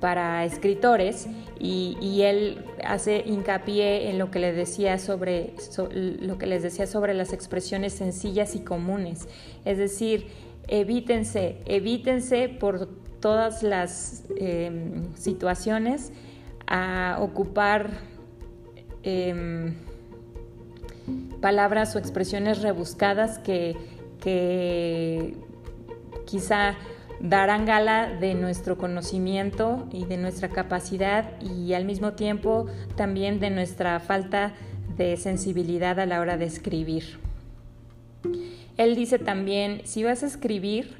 para 0.00 0.46
escritores, 0.46 1.28
y, 1.60 2.22
él 2.22 2.64
hace 2.82 3.22
hincapié 3.26 4.08
en 4.08 4.18
lo 4.18 4.30
que, 4.30 4.38
les 4.38 4.56
decía 4.56 4.98
sobre, 4.98 5.52
lo 5.92 6.38
que 6.38 6.46
les 6.46 6.62
decía 6.62 6.86
sobre 6.86 7.12
las 7.12 7.34
expresiones 7.34 7.92
sencillas 7.92 8.54
y 8.54 8.60
comunes. 8.60 9.28
Es 9.66 9.76
decir, 9.76 10.28
evítense, 10.66 11.58
evítense 11.66 12.48
por 12.48 12.88
todas 13.20 13.62
las 13.62 14.24
em, 14.38 15.14
situaciones 15.16 16.14
a 16.66 17.18
ocupar 17.20 17.90
em, 19.02 19.74
palabras 21.40 21.94
o 21.94 21.98
expresiones 21.98 22.62
rebuscadas 22.62 23.38
que, 23.38 23.76
quizá 26.26 26.74
darán 27.20 27.64
gala 27.64 28.12
de 28.18 28.34
nuestro 28.34 28.76
conocimiento 28.76 29.86
y 29.92 30.04
de 30.04 30.16
nuestra 30.16 30.48
capacidad 30.48 31.40
y 31.40 31.72
al 31.74 31.84
mismo 31.84 32.14
tiempo 32.14 32.66
también 32.96 33.38
de 33.38 33.50
nuestra 33.50 34.00
falta 34.00 34.54
de 34.96 35.16
sensibilidad 35.16 36.00
a 36.00 36.06
la 36.06 36.20
hora 36.20 36.36
de 36.36 36.46
escribir. 36.46 37.20
Él 38.76 38.96
dice 38.96 39.20
también, 39.20 39.82
si 39.84 40.02
vas 40.02 40.24
a 40.24 40.26
escribir, 40.26 40.96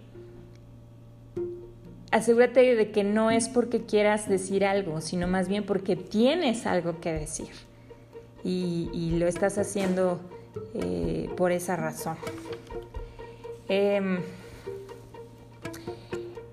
asegúrate 2.12 2.76
de 2.76 2.90
que 2.92 3.02
no 3.02 3.32
es 3.32 3.48
porque 3.48 3.84
quieras 3.84 4.28
decir 4.28 4.64
algo, 4.64 5.00
sino 5.00 5.26
más 5.26 5.48
bien 5.48 5.64
porque 5.64 5.96
tienes 5.96 6.66
algo 6.66 7.00
que 7.00 7.12
decir 7.12 7.65
y, 8.46 9.16
lo 9.18 9.26
estás 9.26 9.58
haciendo 9.58 10.20
eh, 10.74 11.28
por 11.36 11.52
esa 11.52 11.76
razón. 11.76 12.16
Em, 13.68 14.18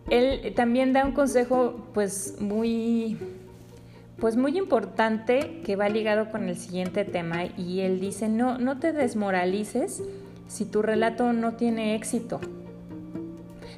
él 0.09 0.53
también 0.55 0.93
da 0.93 1.05
un 1.05 1.11
consejo 1.11 1.75
pues 1.93 2.37
muy, 2.39 3.17
pues 4.19 4.35
muy 4.37 4.57
importante 4.57 5.61
que 5.63 5.75
va 5.75 5.89
ligado 5.89 6.31
con 6.31 6.49
el 6.49 6.57
siguiente 6.57 7.05
tema 7.05 7.45
y 7.57 7.81
él 7.81 7.99
dice 7.99 8.27
no, 8.29 8.57
no 8.57 8.79
te 8.79 8.91
desmoralices 8.93 10.03
si 10.47 10.65
tu 10.65 10.81
relato 10.81 11.33
no 11.33 11.53
tiene 11.53 11.95
éxito. 11.95 12.39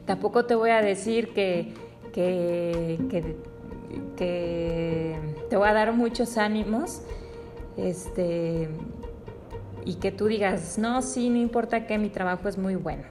Tampoco 0.06 0.46
te 0.46 0.56
voy 0.56 0.70
a 0.70 0.82
decir 0.82 1.34
que, 1.34 1.74
que, 2.14 3.00
que 4.16 5.16
te 5.50 5.58
voy 5.58 5.68
a 5.68 5.74
dar 5.74 5.94
muchos 5.94 6.38
ánimos 6.38 7.02
este, 7.78 8.70
y 9.86 9.96
que 9.96 10.12
tú 10.12 10.28
digas, 10.28 10.78
no, 10.78 11.02
sí, 11.02 11.30
no 11.30 11.38
importa 11.38 11.88
que 11.88 11.98
mi 11.98 12.10
trabajo 12.10 12.48
es 12.48 12.58
muy 12.58 12.76
bueno. 12.76 13.04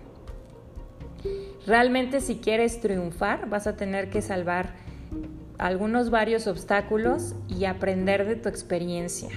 realmente 1.67 2.21
si 2.21 2.37
quieres 2.37 2.81
triunfar 2.81 3.49
vas 3.49 3.67
a 3.67 3.77
tener 3.77 4.11
que 4.11 4.21
salvar 4.21 4.75
algunos 5.57 6.11
varios 6.11 6.47
obstáculos 6.47 7.35
y 7.49 7.65
aprender 7.65 8.27
de 8.27 8.37
tu 8.37 8.49
experiencia, 8.49 9.31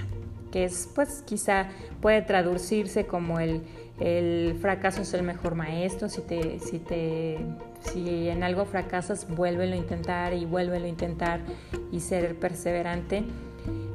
que 0.50 0.64
es 0.64 0.88
pues 0.94 1.22
quizá 1.24 1.68
puede 2.00 2.22
traducirse 2.22 3.06
como 3.06 3.38
el, 3.38 3.62
el 4.00 4.56
fracaso 4.60 5.02
es 5.02 5.14
el 5.14 5.22
mejor 5.22 5.54
maestro, 5.54 6.08
si 6.08 6.20
te, 6.22 6.58
si 6.58 6.78
te 6.78 7.38
si 7.80 8.28
en 8.28 8.42
algo 8.42 8.64
fracasas, 8.64 9.28
vuélvelo 9.28 9.74
a 9.74 9.76
intentar 9.76 10.34
y 10.34 10.44
vuélvelo 10.44 10.86
a 10.86 10.88
intentar 10.88 11.40
y 11.92 12.00
ser 12.00 12.38
perseverante. 12.38 13.24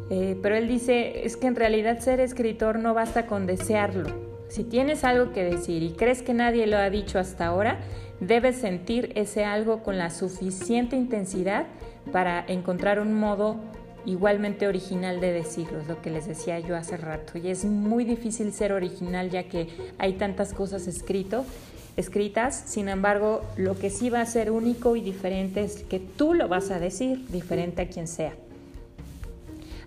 Eh, 0.09 0.37
pero 0.41 0.55
él 0.55 0.67
dice, 0.67 1.25
es 1.25 1.37
que 1.37 1.47
en 1.47 1.55
realidad 1.55 1.99
ser 1.99 2.19
escritor 2.19 2.79
no 2.79 2.93
basta 2.93 3.25
con 3.25 3.45
desearlo. 3.45 4.09
Si 4.47 4.63
tienes 4.63 5.03
algo 5.03 5.31
que 5.31 5.43
decir 5.43 5.81
y 5.81 5.93
crees 5.93 6.21
que 6.21 6.33
nadie 6.33 6.67
lo 6.67 6.77
ha 6.77 6.89
dicho 6.89 7.17
hasta 7.17 7.47
ahora, 7.47 7.79
debes 8.19 8.57
sentir 8.57 9.11
ese 9.15 9.45
algo 9.45 9.81
con 9.81 9.97
la 9.97 10.09
suficiente 10.09 10.95
intensidad 10.95 11.65
para 12.11 12.45
encontrar 12.47 12.99
un 12.99 13.13
modo 13.13 13.57
igualmente 14.05 14.67
original 14.67 15.19
de 15.21 15.31
decirlo, 15.31 15.79
es 15.79 15.87
lo 15.87 16.01
que 16.01 16.11
les 16.11 16.27
decía 16.27 16.59
yo 16.59 16.75
hace 16.75 16.97
rato. 16.97 17.37
Y 17.37 17.47
es 17.47 17.65
muy 17.65 18.03
difícil 18.03 18.51
ser 18.53 18.73
original 18.73 19.29
ya 19.29 19.43
que 19.43 19.69
hay 19.97 20.13
tantas 20.13 20.53
cosas 20.53 20.87
escritas, 20.87 22.55
sin 22.65 22.89
embargo, 22.89 23.41
lo 23.57 23.77
que 23.77 23.89
sí 23.89 24.09
va 24.09 24.21
a 24.21 24.25
ser 24.25 24.51
único 24.51 24.95
y 24.95 25.01
diferente 25.01 25.63
es 25.63 25.83
que 25.83 25.99
tú 25.99 26.33
lo 26.33 26.47
vas 26.47 26.69
a 26.71 26.79
decir, 26.79 27.25
diferente 27.29 27.81
a 27.81 27.87
quien 27.87 28.07
sea. 28.07 28.33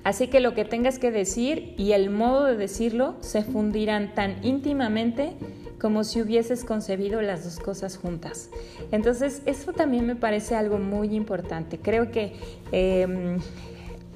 Así 0.06 0.28
que 0.28 0.38
lo 0.38 0.54
que 0.54 0.64
tengas 0.64 1.00
que 1.00 1.10
decir 1.10 1.74
y 1.76 1.90
el 1.90 2.10
modo 2.10 2.44
de 2.44 2.56
decirlo 2.56 3.16
se 3.22 3.42
fundirán 3.42 4.14
tan 4.14 4.36
íntimamente 4.44 5.32
como 5.80 6.04
si 6.04 6.22
hubieses 6.22 6.64
concebido 6.64 7.20
las 7.22 7.42
dos 7.42 7.58
cosas 7.58 7.96
juntas. 7.96 8.50
Entonces, 8.92 9.42
eso 9.46 9.72
también 9.72 10.06
me 10.06 10.14
parece 10.14 10.54
algo 10.54 10.78
muy 10.78 11.12
importante. 11.16 11.80
Creo 11.80 12.12
que 12.12 12.34
em, 12.70 13.38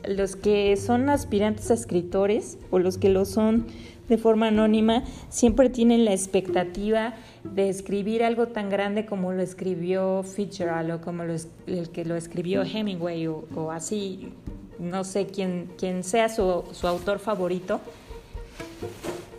los 0.07 0.37
que 0.37 0.77
son 0.77 1.09
aspirantes 1.09 1.73
a 1.73 1.75
escritores 1.75 2.57
o 2.71 2.79
los 2.79 2.97
que 2.97 3.09
lo 3.09 3.25
son 3.25 3.67
de 4.09 4.17
forma 4.17 4.47
anónima 4.47 5.03
siempre 5.29 5.71
tienen 5.71 6.05
la 6.05 6.13
expectativa 6.13 7.17
de 7.43 7.69
escribir 7.69 8.23
algo 8.23 8.47
tan 8.47 8.71
grande 8.71 9.07
como 9.07 9.33
lo 9.33 9.43
escribió 9.43 10.23
Fitzgerald 10.23 10.93
o 10.93 11.01
como 11.01 11.25
el 11.25 11.91
que 11.91 12.05
lo 12.05 12.15
escribió 12.15 12.63
Hemingway 12.63 13.27
o 13.27 13.73
así 13.73 14.33
no 14.81 15.05
sé 15.05 15.27
quién, 15.27 16.03
sea 16.03 16.29
su, 16.29 16.65
su 16.73 16.87
autor 16.89 17.19
favorito. 17.19 17.81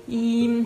Y 0.07 0.65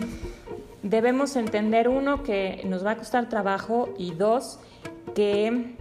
debemos 0.82 1.36
entender, 1.36 1.88
uno, 1.88 2.22
que 2.22 2.62
nos 2.66 2.84
va 2.84 2.92
a 2.92 2.96
costar 2.96 3.28
trabajo 3.28 3.88
y 3.98 4.12
dos, 4.12 4.58
que 5.14 5.74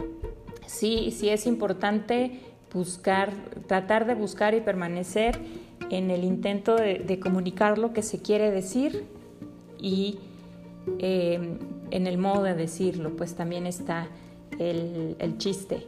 sí, 0.65 1.12
sí 1.12 1.29
es 1.29 1.45
importante 1.45 2.39
buscar, 2.73 3.31
tratar 3.67 4.05
de 4.05 4.15
buscar 4.15 4.53
y 4.53 4.62
permanecer 4.62 5.39
en 5.89 6.12
el 6.12 6.23
intento 6.23 6.75
de, 6.75 7.19
comunicar 7.19 7.77
lo 7.77 7.93
que 7.93 8.01
se 8.01 8.21
quiere 8.21 8.51
decir 8.51 9.05
y 9.79 10.19
eh, 10.99 11.58
en 11.91 12.08
el 12.08 12.17
modo 12.17 12.43
de 12.43 12.53
decirlo, 12.53 13.15
pues 13.15 13.36
también 13.36 13.67
está 13.67 14.08
el, 14.60 15.15
el 15.19 15.38
chiste. 15.38 15.86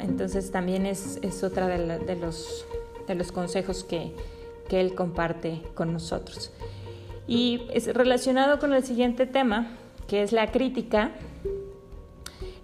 Entonces 0.00 0.50
también 0.50 0.86
es, 0.86 1.42
otra 1.42 1.66
de, 1.66 2.16
los, 2.16 2.66
de 3.06 3.14
los 3.14 3.32
consejos 3.32 3.84
que, 3.84 4.12
él 4.70 4.96
comparte 4.96 5.62
con 5.74 5.92
nosotros. 5.92 6.52
Y 7.28 7.68
es 7.72 7.94
relacionado 7.94 8.58
con 8.58 8.72
el 8.72 8.82
siguiente 8.82 9.24
tema, 9.24 9.76
que 10.08 10.24
es 10.24 10.32
la 10.32 10.50
crítica. 10.50 11.12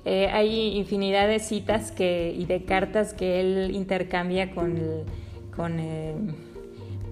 Eh, 0.05 0.29
hay 0.33 0.77
infinidad 0.77 1.29
de 1.29 1.39
citas 1.39 1.93
y 2.01 2.45
de 2.47 2.65
cartas 2.67 3.15
que 3.15 3.41
él 3.41 3.71
intercambia 3.77 4.51
con, 4.53 4.77
con, 5.55 5.79
eh, 5.79 6.17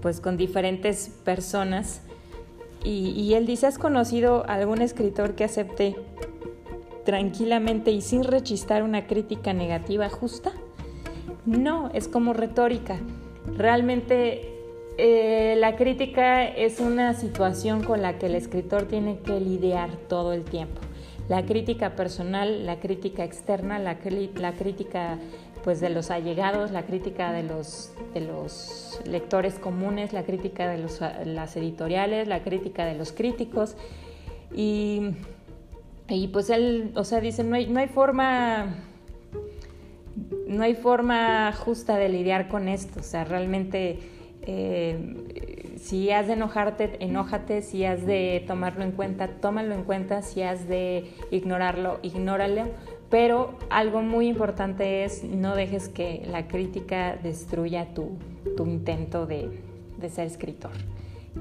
pues 0.03 0.21
con 0.21 0.37
diferentes 0.37 1.13
personas. 1.25 2.03
Y, 2.83 3.11
y, 3.11 3.35
él 3.35 3.47
dice, 3.47 3.69
¿has 3.69 3.79
conocido 3.79 4.45
algún 4.49 4.83
escritor 4.83 5.37
que 5.37 5.45
acepte 5.45 5.95
tranquilamente 7.09 7.91
y 7.91 8.03
sin 8.03 8.23
rechistar 8.23 8.83
una 8.83 9.07
crítica 9.07 9.55
negativa 9.55 10.11
justa? 10.11 10.53
No, 11.47 11.89
es 11.95 12.07
como 12.07 12.35
retórica. 12.35 12.99
Realmente 13.57 14.43
eh, 14.99 15.55
la 15.57 15.75
crítica 15.77 16.45
es 16.45 16.81
una 16.81 17.15
situación 17.15 17.83
con 17.83 18.03
la 18.03 18.19
que 18.19 18.27
el 18.27 18.35
escritor 18.35 18.83
tiene 18.89 19.21
que 19.21 19.41
lidiar 19.41 19.89
todo 20.07 20.35
el 20.35 20.45
tiempo. 20.45 20.83
La 21.31 21.47
crítica 21.47 21.97
personal, 21.97 22.67
la 22.67 22.79
crítica 22.79 23.25
externa, 23.25 23.79
la, 23.79 23.97
la 24.35 24.53
crítica 24.53 25.19
pues 25.65 25.81
de 25.81 25.89
los 25.89 26.11
allegados, 26.11 26.73
la 26.73 26.83
crítica 26.85 27.33
de 27.33 27.43
los, 27.43 27.91
de 28.13 28.21
los 28.21 29.01
lectores 29.07 29.55
comunes, 29.55 30.13
la 30.13 30.25
crítica 30.25 30.69
de 30.69 30.77
los, 30.77 31.01
las 31.25 31.57
editoriales, 31.57 32.29
la 32.29 32.43
crítica 32.43 32.85
de 32.85 32.97
los 32.97 33.13
críticos 33.13 33.77
y 34.55 35.13
y 36.09 36.29
pues 36.29 36.49
él, 36.51 36.93
o 36.95 37.05
sea, 37.05 37.21
dice, 37.21 37.45
no 37.45 37.55
hay, 37.57 37.67
no 37.67 37.81
hay 37.81 37.89
forma, 37.89 38.75
no 40.47 40.63
hay 40.63 40.75
forma 40.75 41.53
justa 41.53 41.97
de 41.97 42.09
lidiar 42.09 42.49
con 42.49 42.69
esto. 42.69 43.01
O 43.01 43.03
sea, 43.03 43.25
realmente, 43.25 43.99
eh, 44.43 45.77
si 45.79 46.11
has 46.11 46.27
de 46.27 46.33
enojarte, 46.33 46.97
enójate, 47.01 47.61
si 47.61 47.85
has 47.85 48.07
de 48.07 48.43
tomarlo 48.47 48.85
en 48.85 48.93
cuenta, 48.93 49.29
tómalo 49.29 49.75
en 49.75 49.85
cuenta, 49.85 50.23
si 50.23 50.41
has 50.43 50.67
de 50.67 51.11
ignorarlo, 51.31 51.99
ignóralo. 52.03 52.69
Pero 53.11 53.59
algo 53.69 54.03
muy 54.03 54.29
importante 54.29 55.05
es 55.05 55.25
no 55.25 55.55
dejes 55.57 55.89
que 55.89 56.27
la 56.31 56.49
crítica 56.49 57.17
destruya 57.23 57.93
tu, 57.95 58.13
tu 58.57 58.67
intento 58.67 59.27
de, 59.27 59.51
de 59.99 60.09
ser 60.09 60.27
escritor. 60.27 60.73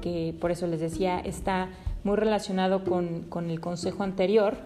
Que 0.02 0.34
por 0.38 0.50
eso 0.50 0.66
les 0.66 0.80
decía, 0.80 1.20
está 1.20 1.70
muy 2.04 2.16
relacionado 2.16 2.84
con, 2.84 3.50
el 3.50 3.60
consejo 3.60 4.02
anterior 4.02 4.56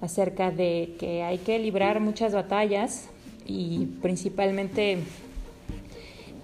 acerca 0.00 0.50
de 0.50 0.96
que 0.98 1.22
hay 1.22 1.38
que 1.38 1.58
librar 1.58 2.00
muchas 2.00 2.34
batallas 2.34 3.08
y 3.46 3.86
principalmente 4.00 4.98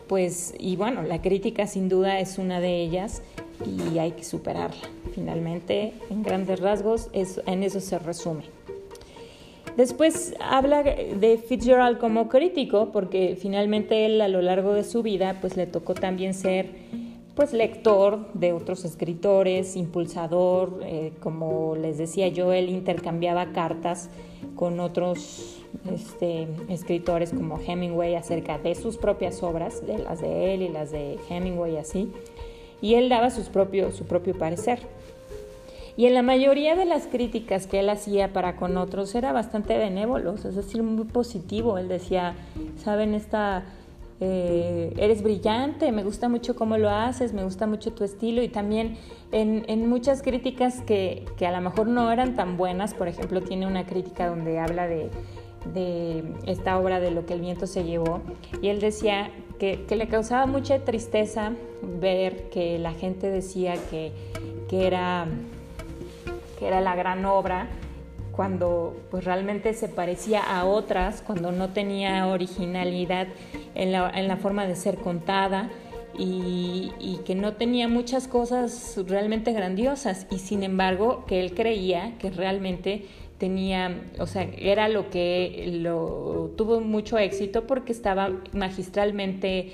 pues 0.09 0.55
y 0.59 0.77
bueno 0.77 1.03
la 1.03 1.21
crítica 1.21 1.67
sin 1.67 1.89
duda 1.89 2.19
es 2.21 2.39
una 2.39 2.61
de 2.61 2.81
ellas 2.81 3.23
y 3.67 3.99
hay 3.99 4.13
que 4.13 4.25
superarla. 4.25 4.89
Finalmente 5.15 5.93
en 6.11 6.23
grandes 6.23 6.61
rasgos 6.61 7.11
en 7.13 7.63
eso 7.63 7.81
se 7.81 7.99
resume. 7.99 8.45
Después 9.77 10.35
habla 10.41 10.83
de 10.83 11.39
Fitzgerald 11.39 11.99
como 11.99 12.29
crítico 12.29 12.91
porque 12.93 13.37
finalmente 13.41 14.07
él 14.07 14.21
a 14.21 14.29
lo 14.29 14.43
largo 14.43 14.73
de 14.73 14.83
su 14.83 15.03
vida 15.03 15.39
pues 15.41 15.57
le 15.57 15.67
tocó 15.67 15.95
también 15.95 16.35
ser 16.35 16.67
pues 17.39 17.53
lector 17.53 18.33
de 18.35 18.53
otros 18.53 18.85
escritores, 18.85 19.77
impulsador, 19.77 20.81
eh, 20.83 21.13
como 21.21 21.77
les 21.77 21.97
decía 21.97 22.27
yo, 22.27 22.53
él 22.53 22.69
intercambiaba 22.69 23.53
cartas 23.53 24.11
con 24.57 24.81
otros 24.81 25.63
este, 25.89 26.49
escritores 26.69 27.31
como 27.31 27.61
Hemingway 27.65 28.17
acerca 28.17 28.59
de 28.59 28.75
sus 28.75 28.97
propias 28.97 29.41
obras, 29.45 29.87
de 29.87 29.99
las 29.99 30.21
de 30.21 30.53
él 30.53 30.63
y 30.63 30.69
las 30.69 30.91
de 30.91 31.17
Hemingway 31.31 31.77
así, 31.77 32.11
y 32.81 32.95
él 32.95 33.09
daba 33.09 33.31
sus 33.31 33.51
propio, 33.51 33.93
su 33.93 34.05
propio 34.05 34.37
parecer. 34.37 34.81
Y 35.97 36.07
en 36.07 36.15
la 36.15 36.23
mayoría 36.23 36.75
de 36.75 36.87
las 36.87 37.07
críticas 37.07 37.69
que 37.69 37.79
él 37.79 37.89
hacía 37.89 38.33
para 38.33 38.57
con 38.57 38.77
otros 38.77 39.15
era 39.15 39.31
bastante 39.31 39.79
benévolo, 39.79 40.35
es 40.35 40.57
decir, 40.57 40.83
muy 40.83 41.05
positivo. 41.05 41.79
Él 41.79 41.87
decía, 41.87 42.35
saben, 42.83 43.15
esta 43.15 43.65
eh, 44.21 44.93
eres 44.97 45.23
brillante, 45.23 45.93
me 45.93 46.03
gusta 46.03 46.29
mucho 46.29 46.57
cómo 46.57 46.77
lo 46.77 46.91
haces, 46.91 47.33
me 47.33 47.45
gusta 47.45 47.69
mucho 47.69 47.93
tu 47.93 48.03
estilo 48.03 48.43
y 48.43 48.49
también 48.49 48.97
en, 49.31 49.89
muchas 49.89 50.23
críticas 50.23 50.81
que, 50.83 51.25
a 51.41 51.53
lo 51.53 51.61
mejor 51.61 51.87
no 51.87 52.11
eran 52.11 52.35
tan 52.35 52.57
buenas, 52.57 52.95
por 52.95 53.07
ejemplo 53.07 53.43
tiene 53.43 53.67
una 53.67 53.87
crítica 53.87 54.27
donde 54.27 54.59
habla 54.59 54.89
de, 54.89 55.11
esta 56.47 56.79
obra 56.79 56.99
de 56.99 57.11
lo 57.13 57.27
que 57.27 57.35
el 57.35 57.41
viento 57.41 57.67
se 57.67 57.85
llevó 57.85 58.21
y 58.61 58.69
él 58.69 58.81
decía 58.81 59.31
que, 59.61 59.85
le 59.89 60.09
causaba 60.09 60.47
mucha 60.47 60.85
tristeza 60.85 61.53
ver 62.01 62.49
que 62.51 62.79
la 62.81 62.93
gente 62.93 63.31
decía 63.31 63.75
que, 63.91 64.13
era, 64.71 65.27
que 66.59 66.67
era 66.67 66.81
la 66.81 66.97
gran 66.97 67.25
obra 67.25 67.69
cuando 68.39 68.95
pues 69.11 69.25
realmente 69.25 69.75
se 69.75 69.89
parecía 69.89 70.41
a 70.41 70.65
otras, 70.65 71.23
cuando 71.23 71.51
no 71.51 71.71
tenía 71.71 72.25
originalidad 72.29 73.27
en 73.75 73.91
la, 73.91 74.37
forma 74.37 74.65
de 74.65 74.77
ser 74.77 74.99
contada 74.99 75.71
y, 76.17 77.19
que 77.27 77.35
no 77.35 77.55
tenía 77.55 77.89
muchas 77.89 78.29
cosas 78.29 78.95
realmente 79.09 79.53
grandiosas 79.53 80.29
y 80.31 80.39
sin 80.39 80.63
embargo 80.63 81.25
que 81.27 81.41
él 81.41 81.53
creía 81.53 82.17
que 82.19 82.31
realmente 82.31 83.07
tenía, 83.39 84.03
o 84.21 84.29
sea, 84.29 84.45
era 84.57 84.89
lo 84.89 85.11
que 85.11 85.77
lo, 85.83 86.53
tuvo 86.57 86.81
mucho 86.81 87.19
éxito 87.19 87.67
porque 87.67 87.91
estaba 87.91 88.31
magistralmente 88.53 89.73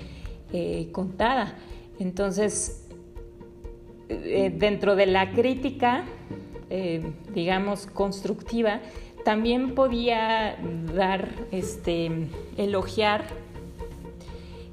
eh, 0.53 0.89
contada. 0.91 1.55
Entonces, 1.99 2.87
eh, 4.09 4.51
dentro 4.57 4.95
de 4.95 5.05
la 5.05 5.33
crítica, 5.33 6.05
eh, 6.69 7.13
digamos, 7.33 7.87
constructiva, 7.87 8.81
también 9.23 9.73
podía 9.73 10.57
dar, 10.93 11.29
este, 11.51 12.27
elogiar 12.57 13.25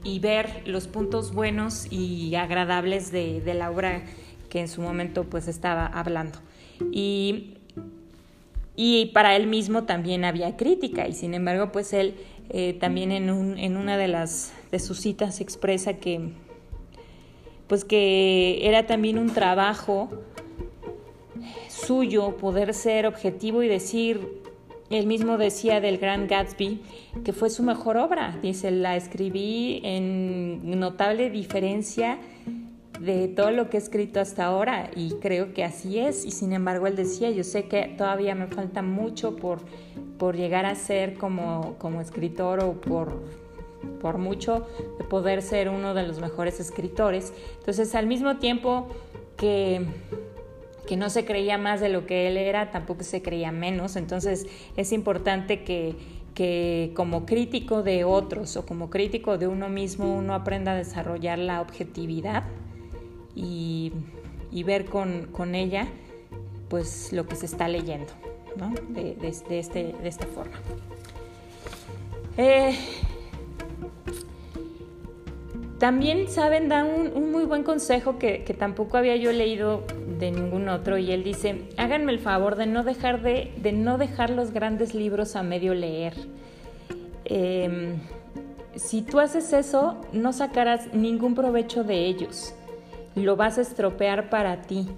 y 0.05 0.19
ver 0.19 0.63
los 0.67 0.89
puntos 0.89 1.33
buenos 1.33 1.91
y 1.91 2.35
agradables 2.35 3.13
de, 3.13 3.43
la 3.55 3.71
obra 3.71 4.03
que 4.51 4.61
en 4.61 4.69
su 4.69 4.83
momento 4.83 5.25
pues 5.25 5.49
estaba 5.49 5.87
hablando. 5.87 6.39
Y, 6.91 7.55
y 8.77 9.07
para 9.15 9.37
él 9.37 9.47
mismo 9.47 9.85
también 9.85 10.25
había 10.25 10.57
crítica 10.57 11.07
y 11.07 11.13
sin 11.13 11.35
embargo 11.35 11.73
pues 11.73 11.93
él 11.93 12.17
eh, 12.51 12.77
también 12.79 13.13
en, 13.13 13.31
un, 13.31 13.59
en 13.59 13.77
una 13.77 13.97
de, 13.97 14.09
las, 14.09 14.53
de 14.71 14.79
sus 14.79 15.01
citas 15.01 15.41
expresa 15.41 15.95
que 15.95 16.33
pues 17.69 17.87
que 17.87 18.69
era 18.69 18.87
también 18.87 19.19
un 19.19 19.33
trabajo 19.33 20.11
suyo 21.87 22.37
poder 22.37 22.75
ser 22.75 23.07
objetivo 23.07 23.63
y 23.63 23.69
decir, 23.69 24.43
él 24.91 25.07
mismo 25.07 25.39
decía 25.39 25.81
del 25.81 25.99
Gran 25.99 26.27
Gatsby 26.27 26.83
que 27.25 27.33
fue 27.33 27.51
su 27.51 27.63
mejor 27.63 27.97
obra, 27.97 28.39
dice, 28.43 28.71
la 28.71 28.97
escribí 28.97 29.81
en 29.85 30.79
notable 30.79 31.31
diferencia 31.31 32.19
de 33.01 33.27
todo 33.27 33.51
lo 33.51 33.69
que 33.69 33.79
he 33.79 33.81
escrito 33.81 34.21
hasta 34.21 34.45
ahora 34.45 34.91
y 34.95 35.15
creo 35.15 35.55
que 35.55 35.65
así 35.65 35.99
es 35.99 36.25
y 36.25 36.31
sin 36.31 36.53
embargo 36.53 36.87
él 36.87 36.95
decía, 36.95 37.31
yo 37.31 37.43
sé 37.43 37.65
que 37.65 37.95
todavía 37.99 38.35
me 38.35 38.47
falta 38.47 38.83
mucho 38.83 39.35
por, 39.37 39.61
por 40.19 40.37
llegar 40.37 40.67
a 40.67 40.75
ser 40.75 41.15
como, 41.15 41.75
como 41.79 42.01
escritor 42.01 42.63
o 42.63 42.75
por, 42.75 43.23
por 44.01 44.19
mucho 44.19 44.67
de 44.99 45.05
poder 45.05 45.43
ser 45.43 45.69
uno 45.69 45.95
de 45.95 46.07
los 46.07 46.21
mejores 46.21 46.61
escritores. 46.61 47.33
Entonces 47.59 47.95
al 47.95 48.07
mismo 48.07 48.37
tiempo 48.37 48.87
que 49.37 49.85
que 50.87 50.97
no 50.97 51.11
se 51.11 51.25
creía 51.25 51.59
más 51.59 51.81
de 51.81 51.89
lo 51.89 52.07
que 52.07 52.29
él 52.29 52.37
era, 52.37 52.71
tampoco 52.71 53.05
se 53.05 53.23
creía 53.23 53.53
menos. 53.53 53.97
Entonces 53.97 54.47
es 54.77 54.93
importante 54.93 55.63
que, 55.63 55.95
que 56.35 56.93
como 56.95 57.27
crítico 57.27 57.83
de 57.83 58.05
otros 58.05 58.57
o 58.57 58.67
como 58.67 58.91
crítico 58.91 59.39
de 59.39 59.47
uno 59.47 59.69
mismo 59.69 60.13
uno 60.13 60.35
aprenda 60.35 60.73
a 60.73 60.77
desarrollar 60.77 61.39
la 61.39 61.61
objetividad 61.61 62.45
y, 63.35 63.93
ver 64.65 64.85
con, 64.87 65.55
ella 65.55 65.89
pues 66.69 67.13
lo 67.13 67.27
que 67.27 67.37
se 67.37 67.47
está 67.47 67.69
leyendo 67.69 68.13
¿no? 68.57 68.73
de, 68.89 69.17
este, 69.27 69.95
de 70.03 70.09
esta 70.09 70.27
forma. 70.27 70.59
Eh, 72.37 72.79
también, 75.83 76.29
saben, 76.29 76.69
da 76.69 76.85
un, 76.85 77.33
muy 77.33 77.43
buen 77.43 77.65
consejo 77.65 78.17
que, 78.17 78.39
tampoco 78.57 78.99
había 78.99 79.17
yo 79.17 79.33
leído 79.33 79.83
de 80.17 80.31
ningún 80.31 80.69
otro 80.69 80.97
y 80.97 81.11
él 81.11 81.25
dice, 81.25 81.63
háganme 81.77 82.13
el 82.13 82.21
favor 82.21 82.55
de 82.55 82.67
no 82.67 82.85
dejar, 82.85 83.21
de, 83.21 83.73
no 83.73 83.99
dejar 83.99 84.31
los 84.31 84.53
grandes 84.53 84.95
libros 84.95 85.35
a 85.35 85.43
medio 85.43 85.75
leer. 85.75 86.15
Em, 87.25 87.99
si 88.77 89.03
tú 89.03 89.19
haces 89.19 89.53
eso, 89.53 90.01
no 90.13 90.33
sacarás 90.33 90.95
ningún 90.95 91.35
provecho 91.35 91.83
de 91.83 92.07
ellos 92.07 92.55
lo 93.17 93.35
vas 93.35 93.59
a 93.59 93.63
estropear 93.63 94.31
para 94.31 94.63
ti. 94.63 94.89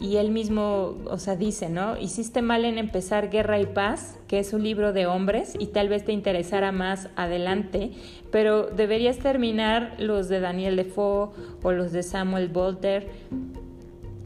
Y 0.00 0.16
él 0.16 0.30
mismo, 0.30 0.96
o 1.04 1.18
sea, 1.18 1.36
dice, 1.36 1.68
¿no? 1.68 1.98
Hiciste 1.98 2.40
mal 2.40 2.64
en 2.64 2.78
empezar 2.78 3.28
Guerra 3.28 3.60
y 3.60 3.66
Paz, 3.66 4.18
que 4.28 4.38
es 4.38 4.54
un 4.54 4.62
libro 4.62 4.94
de 4.94 5.04
hombres 5.04 5.54
y 5.58 5.66
tal 5.66 5.90
vez 5.90 6.06
te 6.06 6.12
interesara 6.12 6.72
más 6.72 7.10
adelante, 7.16 7.90
pero 8.30 8.62
deberías 8.62 9.18
terminar 9.18 9.96
los 9.98 10.30
de 10.30 10.40
Daniel 10.40 10.76
Defoe 10.76 11.32
o 11.62 11.72
los 11.72 11.92
de 11.92 12.02
Samuel 12.02 12.48
Bolter. 12.48 13.08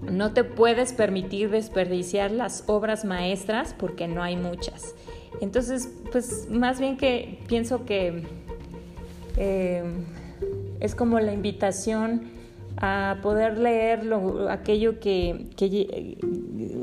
No 0.01 0.33
te 0.33 0.45
puedes 0.45 0.93
permitir 0.93 1.51
desperdiciar 1.51 2.31
las 2.31 2.63
obras 2.69 3.05
maestras 3.05 3.75
porque 3.77 4.07
no 4.07 4.23
hay 4.23 4.37
muchas. 4.37 4.95
Entonces, 5.41 5.93
pues 6.13 6.49
más 6.51 6.79
bien 6.79 6.97
que 6.97 7.41
pienso 7.49 7.85
que 7.85 8.23
eh, 9.37 9.83
es 10.79 10.95
como 10.95 11.19
la 11.19 11.33
invitación 11.33 12.34
a 12.77 13.19
poder 13.23 13.59
leer 13.59 14.13
aquello 14.51 14.99
que, 14.99 15.47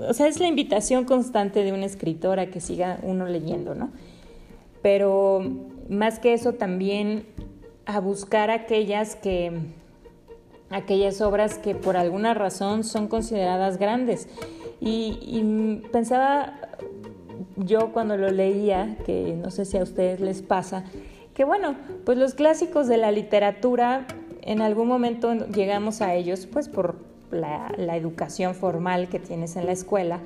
o 0.07 0.13
sea, 0.13 0.27
es 0.27 0.39
la 0.39 0.47
invitación 0.47 1.05
constante 1.05 1.63
de 1.63 1.73
un 1.73 1.83
escritor 1.83 2.39
a 2.39 2.47
que 2.47 2.61
siga 2.61 2.99
uno 3.03 3.25
leyendo, 3.25 3.75
¿no? 3.75 3.91
Pero 4.81 5.41
más 5.89 6.19
que 6.19 6.33
eso 6.33 6.53
también 6.53 7.25
a 7.85 7.99
buscar 7.99 8.49
aquellas 8.49 9.15
que, 9.15 9.51
aquellas 10.69 11.21
obras 11.21 11.57
que 11.57 11.75
por 11.75 11.97
alguna 11.97 12.33
razón 12.33 12.83
son 12.83 13.07
consideradas 13.07 13.77
grandes. 13.77 14.27
Y, 14.79 15.19
y 15.21 15.87
pensaba 15.91 16.53
yo 17.57 17.91
cuando 17.91 18.17
lo 18.17 18.31
leía, 18.31 18.97
que 19.05 19.35
no 19.35 19.51
sé 19.51 19.65
si 19.65 19.77
a 19.77 19.83
ustedes 19.83 20.21
les 20.21 20.41
pasa, 20.41 20.85
que 21.33 21.43
bueno, 21.43 21.75
pues 22.05 22.17
los 22.17 22.33
clásicos 22.33 22.87
de 22.87 22.97
la 22.97 23.11
literatura 23.11 24.05
en 24.41 24.61
algún 24.61 24.87
momento 24.87 25.33
llegamos 25.47 26.01
a 26.01 26.15
ellos 26.15 26.47
pues 26.51 26.69
por 26.69 26.95
la, 27.31 27.73
educación 27.95 28.55
formal 28.55 29.07
que 29.07 29.19
tienes 29.19 29.55
en 29.55 29.65
la 29.65 29.71
escuela 29.71 30.19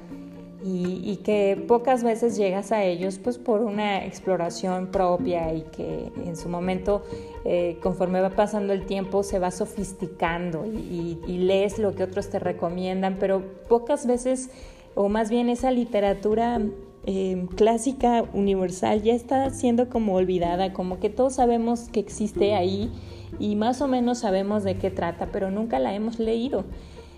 y, 0.68 1.18
que 1.18 1.64
pocas 1.68 2.04
veces 2.04 2.36
llegas 2.38 2.72
a 2.72 2.84
ellos 2.84 3.20
pues 3.24 3.38
por 3.38 3.62
una 3.62 4.04
exploración 4.04 4.88
propia 4.88 5.54
y 5.54 5.62
que 5.62 6.12
en 6.26 6.36
su 6.36 6.50
momento 6.50 7.04
eh, 7.44 7.78
conforme 7.84 8.20
va 8.20 8.32
pasando 8.32 8.74
el 8.74 8.88
tiempo 8.88 9.22
se 9.22 9.38
va 9.38 9.52
sofisticando 9.52 10.66
y, 10.66 11.20
lees 11.28 11.78
lo 11.78 11.94
que 11.94 12.04
otros 12.04 12.30
te 12.30 12.40
recomiendan, 12.40 13.18
pero 13.20 13.44
pocas 13.70 14.08
veces 14.08 14.50
o 14.96 15.08
más 15.08 15.30
bien 15.30 15.50
esa 15.50 15.70
literatura 15.70 16.60
eh, 17.06 17.46
clásica 17.56 18.24
universal 18.34 19.04
ya 19.04 19.14
está 19.14 19.52
siendo 19.52 19.90
como 19.90 20.16
olvidada, 20.16 20.74
como 20.74 21.00
que 21.00 21.12
todos 21.12 21.36
sabemos 21.36 21.90
que 21.92 22.00
existe 22.00 22.56
ahí 22.56 22.92
y 23.40 23.56
más 23.56 23.82
o 23.82 23.88
menos 23.88 24.20
sabemos 24.20 24.64
de 24.64 24.78
qué 24.78 24.92
trata, 24.92 25.28
pero 25.32 25.52
nunca 25.52 25.80
la 25.80 25.94
hemos 25.94 26.20
leído. 26.20 26.66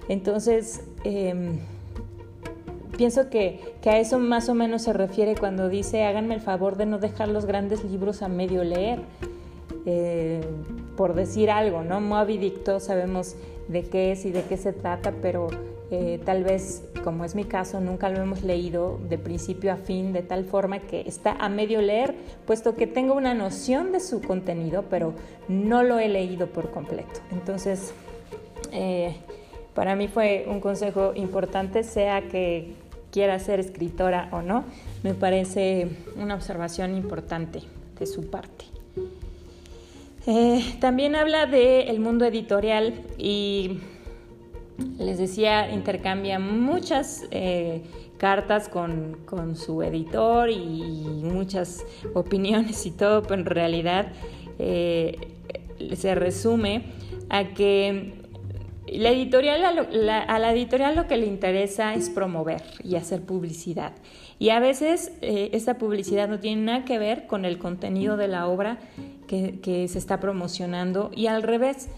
Entonces, 0.10 0.84
em, 1.04 1.60
pienso 2.98 3.30
que, 3.30 3.78
a 3.86 4.00
eso 4.00 4.20
más 4.20 4.50
o 4.50 4.54
menos 4.54 4.82
se 4.82 4.92
refiere 4.92 5.36
cuando 5.36 5.70
dice 5.70 6.04
háganme 6.04 6.36
el 6.36 6.42
favor 6.42 6.76
de 6.76 6.86
no 6.86 6.98
dejar 6.98 7.30
los 7.30 7.46
grandes 7.46 7.84
libros 7.86 8.22
a 8.22 8.28
medio 8.28 8.64
leer. 8.64 9.00
Eh, 9.86 10.42
por 10.98 11.14
decir 11.14 11.50
algo, 11.50 11.84
¿no? 11.84 12.02
Moby 12.02 12.54
sabemos 12.80 13.36
de 13.70 13.84
qué 13.84 14.12
es 14.12 14.26
y 14.26 14.32
de 14.32 14.42
qué 14.44 14.58
se 14.58 14.74
trata, 14.74 15.14
pero 15.22 15.48
eh, 15.90 16.20
tal 16.26 16.44
vez, 16.44 16.84
como 17.04 17.24
es 17.24 17.34
mi 17.34 17.46
caso, 17.46 17.80
nunca 17.80 18.10
lo 18.10 18.22
hemos 18.22 18.44
leído 18.44 19.00
de 19.08 19.18
principio 19.18 19.72
a 19.72 19.78
fin, 19.78 20.12
de 20.12 20.22
tal 20.22 20.44
forma 20.44 20.80
que 20.80 21.02
está 21.02 21.32
a 21.32 21.48
medio 21.48 21.82
leer, 21.82 22.14
puesto 22.46 22.76
que 22.76 22.88
tengo 22.88 23.14
una 23.14 23.34
noción 23.34 23.94
de 23.94 24.02
su 24.02 24.22
contenido, 24.22 24.84
pero 24.90 25.14
no 25.48 25.84
lo 25.84 25.98
he 26.00 26.10
leído 26.10 26.48
por 26.48 26.72
completo. 26.72 27.22
Entonces, 27.32 27.94
eh, 28.74 29.16
para 29.74 29.96
mí 29.96 30.10
fue 30.10 30.46
un 30.50 30.60
consejo 30.60 31.14
importante, 31.16 31.84
sea 31.84 32.28
que 32.28 32.74
quiera 33.12 33.40
ser 33.40 33.60
escritora 33.62 34.28
o 34.34 34.42
no, 34.42 34.66
me 35.04 35.14
parece 35.14 35.88
una 36.18 36.36
observación 36.36 36.98
importante 36.98 37.62
de 37.98 38.06
su 38.06 38.30
parte. 38.30 38.66
Eh, 40.26 40.76
también 40.82 41.16
habla 41.16 41.46
del 41.46 42.02
mundo 42.02 42.26
editorial 42.26 42.94
y 43.18 43.80
les 45.00 45.18
decía, 45.18 45.72
intercambia 45.72 46.40
muchas 46.40 47.26
eh, 47.32 47.82
cartas 48.18 48.70
con, 48.70 49.18
su 49.56 49.82
editor 49.82 50.50
y 50.50 51.22
muchas 51.24 51.86
opiniones 52.14 52.86
y 52.86 52.92
todo, 52.92 53.24
pero 53.24 53.36
en 53.36 53.46
realidad 53.46 54.12
eh, 54.60 55.18
se 55.96 56.16
resume 56.16 56.84
a 57.30 57.46
que 57.54 58.14
la 58.88 59.10
editorial, 59.10 59.64
a 60.28 60.40
la 60.40 60.54
editorial 60.54 60.96
lo 60.96 61.08
que 61.08 61.18
le 61.18 61.26
interesa 61.26 61.94
es 61.94 62.10
promover 62.10 62.64
y 62.84 62.96
hacer 62.96 63.22
publicidad. 63.22 63.92
Y 64.40 64.50
a 64.52 64.60
veces 64.60 65.12
eh, 65.22 65.50
esa 65.54 65.78
publicidad 65.78 66.30
no 66.30 66.40
tiene 66.40 66.62
nada 66.62 66.86
que 66.86 66.98
ver 66.98 67.28
con 67.28 67.44
el 67.44 67.58
contenido 67.58 68.16
de 68.16 68.28
la 68.28 68.48
obra 68.48 68.78
que 69.28 69.88
se 69.90 69.98
está 69.98 70.22
promocionando 70.22 71.12
y 71.14 71.28
al 71.28 71.44
revés 71.44 71.90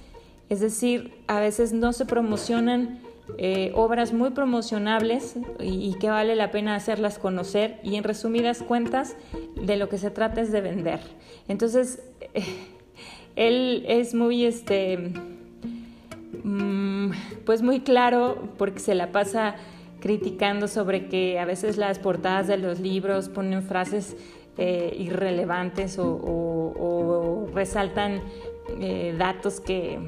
es 0.50 0.60
decir, 0.60 1.14
a 1.28 1.40
veces 1.40 1.74
no 1.74 1.94
se 1.94 2.06
promocionan 2.06 3.00
eh, 3.38 3.72
obras 3.76 4.12
muy 4.14 4.32
promocionables 4.32 5.36
y, 5.60 5.94
que 6.00 6.10
vale 6.10 6.36
la 6.36 6.52
pena 6.52 6.76
hacerlas 6.76 7.20
conocer 7.20 7.80
y 7.84 7.96
en 7.96 8.04
resumidas 8.04 8.64
cuentas 8.64 9.16
de 9.56 9.78
lo 9.78 9.90
que 9.90 9.98
se 9.98 10.10
trata 10.10 10.42
es 10.42 10.52
de 10.52 10.62
vender. 10.62 11.00
Entonces, 11.48 12.02
eh, 12.34 12.44
él 13.36 13.86
es 13.88 14.16
muy, 14.16 14.46
este, 14.46 15.12
mm, 16.44 17.12
pues 17.46 17.62
muy 17.62 17.82
claro 17.82 18.50
porque 18.58 18.80
se 18.80 18.96
la 18.96 19.12
pasa 19.12 19.56
criticando 20.00 20.68
sobre 20.68 21.08
que 21.08 21.40
a 21.40 21.46
veces 21.46 21.78
las 21.78 22.00
portadas 22.00 22.48
de 22.48 22.58
los 22.58 22.80
libros 22.80 23.30
ponen 23.30 23.64
frases 23.64 24.16
eh, 24.58 24.96
irrelevantes 24.98 25.98
o 26.00 27.48
resaltan 27.54 28.22
datos 29.18 29.60
que 29.60 30.00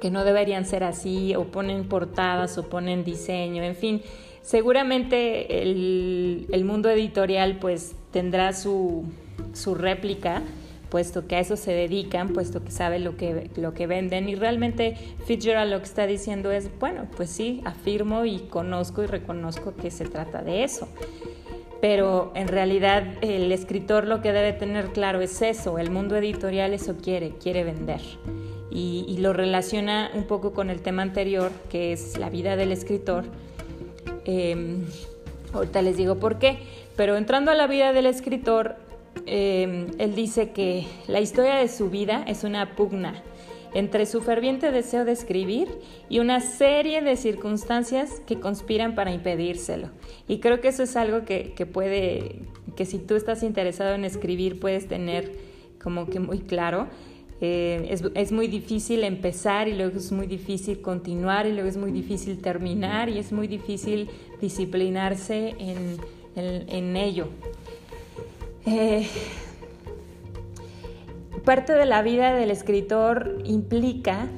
que 0.00 0.10
no 0.10 0.24
deberían 0.24 0.64
ser 0.64 0.84
así, 0.84 1.34
o 1.34 1.44
ponen 1.44 1.88
portadas, 1.88 2.58
o 2.58 2.68
ponen 2.68 3.04
diseño, 3.04 3.62
en 3.62 3.74
fin, 3.74 4.02
Seguramente 4.48 5.60
el, 5.60 6.64
mundo 6.64 6.88
editorial 6.88 7.58
pues 7.58 7.94
tendrá 8.12 8.54
su, 8.54 9.04
su 9.52 9.74
réplica, 9.74 10.42
puesto 10.88 11.26
que 11.26 11.36
a 11.36 11.40
eso 11.40 11.58
se 11.58 11.72
dedican, 11.72 12.30
puesto 12.30 12.64
que 12.64 12.70
sabe 12.70 12.98
lo 12.98 13.18
que, 13.18 13.50
lo 13.56 13.74
que 13.74 13.86
venden. 13.86 14.26
Y 14.26 14.36
realmente 14.36 14.96
Fitzgerald 15.26 15.70
lo 15.70 15.80
que 15.80 15.84
está 15.84 16.06
diciendo 16.06 16.50
es, 16.50 16.70
bueno, 16.78 17.08
pues 17.14 17.28
sí, 17.28 17.60
afirmo 17.66 18.24
y 18.24 18.38
conozco 18.38 19.02
y 19.02 19.06
reconozco 19.06 19.74
que 19.76 19.90
se 19.90 20.06
trata 20.06 20.40
de 20.42 20.64
eso. 20.64 20.88
Pero 21.82 22.32
en 22.34 22.48
realidad 22.48 23.04
el 23.20 23.52
escritor 23.52 24.06
lo 24.06 24.22
que 24.22 24.32
debe 24.32 24.54
tener 24.54 24.92
claro 24.92 25.20
es 25.20 25.42
eso, 25.42 25.78
el 25.78 25.90
mundo 25.90 26.16
editorial 26.16 26.72
eso 26.72 26.96
quiere, 26.96 27.34
quiere 27.38 27.64
vender. 27.64 28.00
Y, 28.70 29.16
lo 29.18 29.32
relaciona 29.32 30.10
un 30.14 30.24
poco 30.24 30.52
con 30.52 30.70
el 30.70 30.80
tema 30.80 31.02
anterior, 31.02 31.50
que 31.70 31.92
es 31.92 32.18
la 32.18 32.30
vida 32.30 32.54
del 32.54 32.70
escritor. 32.70 33.24
Em, 34.24 34.84
ahorita 35.52 35.82
les 35.82 35.96
digo 35.96 36.16
por 36.16 36.38
qué, 36.38 36.58
pero 36.96 37.16
entrando 37.16 37.50
a 37.50 37.54
la 37.54 37.66
vida 37.66 37.92
del 37.92 38.06
escritor, 38.06 38.76
Em, 39.26 39.88
él 39.98 40.14
dice 40.14 40.50
que 40.50 40.86
la 41.06 41.20
historia 41.20 41.56
de 41.56 41.68
su 41.68 41.90
vida 41.90 42.24
es 42.26 42.44
una 42.44 42.76
pugna 42.76 43.22
entre 43.74 44.06
su 44.06 44.22
ferviente 44.22 44.70
deseo 44.70 45.04
de 45.04 45.12
escribir 45.12 45.68
y 46.08 46.20
una 46.20 46.40
serie 46.40 47.02
de 47.02 47.16
circunstancias 47.16 48.22
que 48.26 48.40
conspiran 48.40 48.94
para 48.94 49.12
impedírselo. 49.12 49.90
Y 50.26 50.38
creo 50.38 50.60
que 50.60 50.68
eso 50.68 50.82
es 50.82 50.96
algo 50.96 51.26
que, 51.26 51.52
puede, 51.70 52.36
que 52.76 52.86
si 52.86 52.98
tú 52.98 53.14
estás 53.14 53.42
interesado 53.42 53.94
en 53.94 54.06
escribir 54.06 54.58
puedes 54.58 54.88
tener 54.88 55.32
como 55.82 56.06
que 56.06 56.20
muy 56.20 56.38
claro. 56.38 56.86
Eh, 57.40 57.86
es, 57.90 58.02
es, 58.14 58.32
muy 58.32 58.48
difícil 58.48 59.04
empezar 59.04 59.68
y 59.68 59.74
luego 59.76 59.96
es 59.96 60.10
muy 60.10 60.26
difícil 60.26 60.80
continuar 60.80 61.46
y 61.46 61.52
luego 61.52 61.68
es 61.68 61.76
muy 61.76 61.92
difícil 61.92 62.38
terminar 62.40 63.08
y 63.08 63.18
es 63.18 63.30
muy 63.30 63.46
difícil 63.46 64.10
disciplinarse 64.40 65.54
en, 65.58 65.98
en 66.34 66.96
ello. 66.96 67.28
Eh, 68.66 69.06
parte 71.44 71.72
de 71.72 71.86
la 71.86 72.02
vida 72.02 72.34
del 72.34 72.50
escritor 72.50 73.38
implica 73.44 74.28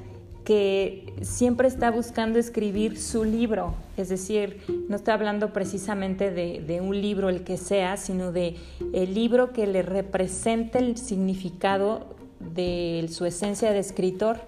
que 0.45 1.13
siempre 1.23 1.69
está 1.69 1.91
buscando 1.91 2.39
escribir 2.39 2.99
su 2.99 3.25
libro, 3.25 3.75
es 3.97 4.09
decir, 4.09 4.63
no 4.89 4.97
está 4.97 5.15
hablando 5.15 5.53
precisamente 5.53 6.31
de, 6.31 6.81
un 6.81 7.01
libro 7.01 7.29
el 7.29 7.45
que 7.45 7.57
sea, 7.57 7.97
sino 7.97 8.33
de 8.33 8.57
el 8.93 9.15
libro 9.15 9.53
que 9.53 9.67
le 9.67 9.83
represente 9.83 10.79
el 10.79 10.97
significado 10.97 12.07
de 12.41 13.09
su 13.13 13.25
esencia 13.25 13.73
de 13.73 13.79
escritor. 13.79 14.41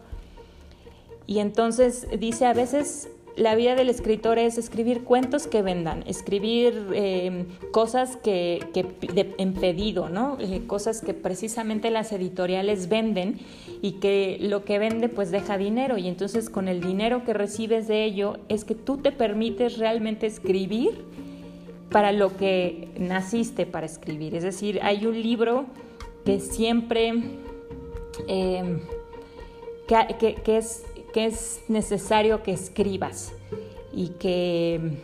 Y 1.27 1.39
entonces 1.39 2.09
dice, 2.19 2.47
a 2.47 2.53
veces 2.53 3.09
la 3.37 3.55
vida 3.55 3.75
del 3.75 3.89
escritor 3.89 4.39
es 4.39 4.59
escribir 4.59 5.05
cuentos 5.05 5.47
que 5.47 5.63
vendan, 5.63 6.05
escribir 6.07 6.89
eh, 6.95 7.47
cosas 7.71 8.17
que, 8.17 8.61
en 9.39 9.55
pedido, 9.55 10.09
¿no? 10.09 10.37
Eh, 10.41 10.63
cosas 10.67 11.01
que 11.01 11.15
precisamente 11.15 11.91
las 11.91 12.13
editoriales 12.13 12.89
venden 12.89 13.39
y 13.81 13.93
que 13.93 14.39
lo 14.41 14.65
que 14.65 14.79
vende 14.79 15.09
pues 15.09 15.31
deja 15.31 15.57
dinero 15.57 15.99
y 15.99 16.09
entonces 16.09 16.51
con 16.51 16.69
el 16.69 16.81
dinero 16.81 17.25
que 17.25 17.33
recibes 17.33 17.89
de 17.89 18.05
ello 18.05 18.39
es 18.49 18.65
que 18.65 18.75
tú 18.75 18.99
te 18.99 19.13
permites 19.13 19.79
realmente 19.79 20.27
escribir 20.27 20.91
para 21.91 22.13
lo 22.13 22.37
que 22.37 22.89
naciste 22.99 23.67
para 23.67 23.87
escribir. 23.87 24.35
Es 24.35 24.43
decir, 24.43 24.81
hay 24.83 25.07
un 25.07 25.21
libro 25.21 25.67
que 26.25 26.41
siempre 26.41 27.13
eh, 28.29 28.81
que 29.87 30.57
es 30.57 30.85
que 31.13 31.27
es 31.27 31.63
necesario 31.69 32.43
que 32.43 32.53
escribas 32.53 33.33
y 33.93 34.09
que 34.09 34.99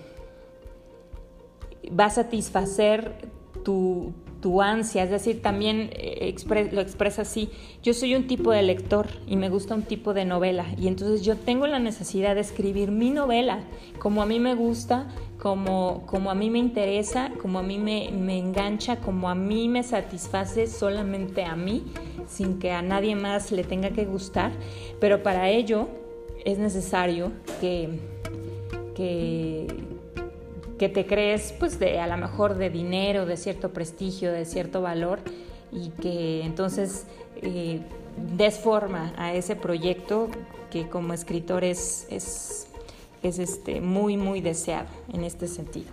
va 1.99 2.07
a 2.07 2.11
satisfacer 2.11 3.29
tu, 3.63 4.15
ansia, 4.63 5.03
es 5.03 5.11
decir, 5.11 5.43
también 5.43 5.91
eh, 5.93 6.35
lo 6.73 6.81
expresa 6.81 7.21
así, 7.21 7.51
yo 7.83 7.93
soy 7.93 8.15
un 8.15 8.27
tipo 8.27 8.51
de 8.51 8.63
lector 8.63 9.07
y 9.27 9.37
me 9.37 9.51
gusta 9.51 9.75
un 9.75 9.83
tipo 9.83 10.15
de 10.15 10.25
novela. 10.25 10.65
Y 10.79 10.89
entonces 10.89 11.23
yo 11.23 11.37
tengo 11.37 11.67
la 11.67 11.79
necesidad 11.79 12.35
de 12.35 12.41
escribir 12.41 12.91
mi 12.91 13.11
novela 13.11 13.61
como 13.99 14.23
a 14.23 14.27
mí 14.27 14.41
me 14.41 14.55
gusta, 14.55 15.09
como, 15.39 16.07
como 16.07 16.31
a 16.31 16.35
mí 16.35 16.49
me 16.49 16.61
interesa, 16.61 17.31
como 17.43 17.59
a 17.59 17.63
mí 17.63 17.77
me, 17.77 18.11
me 18.11 18.39
engancha, 18.39 18.97
como 19.01 19.29
a 19.29 19.35
mí 19.35 19.69
me 19.69 19.83
satisface 19.83 20.67
solamente 20.67 21.45
a 21.45 21.55
mí 21.55 21.85
sin 22.29 22.59
que 22.59 22.71
a 22.73 22.83
nadie 22.83 23.17
más 23.17 23.51
le 23.51 23.65
tenga 23.65 23.91
que 23.91 24.05
gustar, 24.05 24.53
pero 25.01 25.23
para 25.23 25.49
ello 25.49 25.89
es 26.45 26.59
necesario 26.59 27.33
que, 27.61 27.99
que, 28.95 29.67
que 30.79 30.89
te 30.89 31.07
crees 31.07 31.53
pues 31.59 31.79
de 31.79 31.99
a 31.99 32.07
lo 32.07 32.17
mejor 32.17 32.57
de 32.57 32.71
dinero, 32.71 33.27
de 33.27 33.37
cierto 33.37 33.73
prestigio, 33.73 34.31
de 34.33 34.45
cierto 34.45 34.83
valor 34.83 35.21
y 35.73 35.91
que 35.91 36.43
entonces 36.45 37.07
eh, 37.43 37.81
des 38.37 38.59
forma 38.59 39.13
a 39.17 39.35
ese 39.35 39.57
proyecto 39.57 40.29
que 40.71 40.89
como 40.89 41.13
escritor 41.13 41.65
es, 41.65 42.07
es, 42.11 42.69
es 43.23 43.39
este, 43.39 43.81
muy, 43.81 44.17
muy 44.17 44.41
deseado 44.41 44.89
en 45.13 45.25
este 45.25 45.49
sentido. 45.49 45.91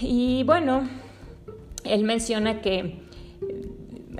Y 0.00 0.44
bueno, 0.44 0.88
él 1.84 2.04
menciona 2.04 2.60
que 2.60 3.07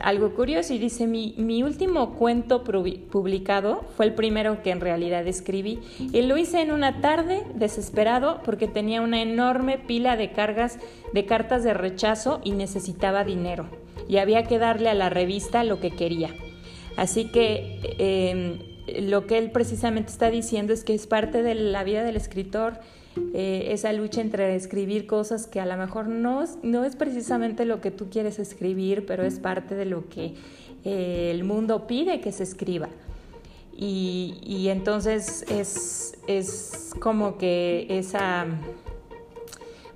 algo 0.03 0.35
curioso 0.35 0.75
y 0.75 0.79
dice, 0.79 1.07
mi, 1.07 1.35
mi 1.37 1.63
último 1.63 2.15
cuento 2.15 2.65
publicado 2.65 3.85
fue 3.97 4.07
el 4.07 4.15
primero 4.15 4.63
que 4.63 4.71
en 4.71 4.81
realidad 4.81 5.27
escribí 5.27 5.81
y 5.99 6.23
lo 6.23 6.37
hice 6.37 6.61
en 6.61 6.73
una 6.73 7.01
tarde 7.01 7.45
desesperado 7.55 8.41
porque 8.45 8.69
tenía 8.69 9.03
una 9.03 9.23
enorme 9.23 9.79
pila 9.79 10.17
de 10.17 10.33
cargas 10.33 10.79
de 11.13 11.27
cartas 11.27 11.65
de 11.65 11.75
rechazo 11.75 12.41
y 12.45 12.53
necesitaba 12.53 13.25
dinero 13.25 13.67
y 14.09 14.17
había 14.17 14.45
que 14.45 14.59
darle 14.59 14.89
a 14.89 14.95
la 14.95 15.11
revista 15.11 15.63
lo 15.65 15.81
que 15.81 15.91
quería. 15.91 16.31
Así 16.97 17.27
que 17.27 17.79
em, 17.99 18.59
lo 19.07 19.27
que 19.27 19.39
él 19.39 19.51
precisamente 19.51 20.11
está 20.11 20.31
diciendo 20.31 20.73
es 20.73 20.83
que 20.83 20.95
es 20.95 21.07
parte 21.07 21.43
de 21.43 21.55
la 21.55 21.85
vida 21.85 22.03
del 22.03 22.17
escritor 22.17 22.81
eh, 23.35 23.69
esa 23.73 23.93
lucha 23.93 24.21
entre 24.21 24.55
escribir 24.55 25.07
cosas 25.07 25.47
que 25.47 25.61
a 25.61 25.67
lo 25.67 25.77
mejor 25.77 26.09
no, 26.09 26.45
no 26.63 26.85
es 26.85 26.97
precisamente 26.97 27.65
lo 27.65 27.81
que 27.81 27.91
tú 27.91 28.09
quieres 28.11 28.39
escribir, 28.39 29.07
pero 29.07 29.25
es 29.25 29.39
parte 29.39 29.75
de 29.75 29.85
lo 29.85 30.09
que 30.09 30.35
eh, 30.85 31.31
el 31.33 31.45
mundo 31.45 31.87
pide 31.87 32.21
que 32.21 32.33
se 32.33 32.43
escriba. 32.43 32.89
Y, 33.77 34.39
y 34.45 34.69
entonces 34.69 35.45
es, 35.49 36.19
es 36.27 36.93
como 36.99 37.39
que 37.39 37.87
esa 37.89 38.47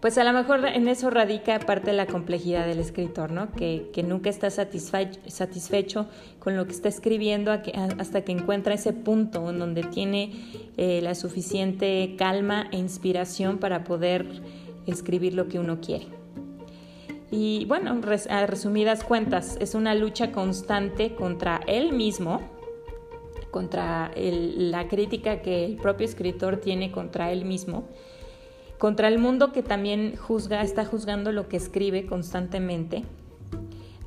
pues 0.03 0.19
a 0.19 0.25
lo 0.25 0.33
mejor 0.33 0.67
en 0.67 0.89
eso 0.89 1.11
radica 1.11 1.61
parte 1.61 1.93
de 1.93 1.97
la 1.97 2.07
complejidad 2.07 2.67
del 2.67 2.81
escritor, 2.81 3.31
¿no? 3.31 3.53
Que, 3.53 3.89
nunca 4.05 4.31
está 4.31 4.51
satisfecho, 4.51 6.09
con 6.41 6.57
lo 6.57 6.67
que 6.67 6.73
está 6.73 6.89
escribiendo 6.89 7.53
hasta 7.53 8.23
que 8.23 8.33
encuentra 8.33 8.75
ese 8.75 8.93
punto 8.93 9.49
en 9.49 9.61
donde 9.61 9.85
tiene 9.85 10.33
eh, 10.77 10.99
la 11.03 11.15
suficiente 11.15 12.17
calma 12.19 12.67
e 12.73 12.79
inspiración 12.79 13.59
para 13.59 13.85
poder 13.85 14.27
escribir 14.89 15.35
lo 15.35 15.47
que 15.47 15.61
uno 15.61 15.81
quiere. 15.81 16.09
Y 17.31 17.65
bueno, 17.67 18.01
a 18.29 18.47
resumidas 18.47 19.05
cuentas, 19.05 19.57
es 19.61 19.77
una 19.77 19.95
lucha 19.95 20.33
constante 20.33 21.15
contra 21.15 21.61
él 21.69 21.93
mismo, 21.93 22.41
contra 23.53 24.11
la 24.17 24.89
crítica 24.89 25.43
que 25.43 25.65
el 25.65 25.77
propio 25.77 26.07
escritor 26.07 26.57
tiene 26.57 26.91
contra 26.91 27.31
él 27.31 27.45
mismo 27.45 27.85
contra 28.83 29.07
el 29.07 29.21
mundo 29.21 29.53
que 29.53 29.63
también 29.63 30.17
juzga, 30.17 30.61
está 30.61 30.85
juzgando 30.85 31.31
lo 31.31 31.47
que 31.47 31.57
escribe 31.57 32.05
constantemente. 32.05 33.05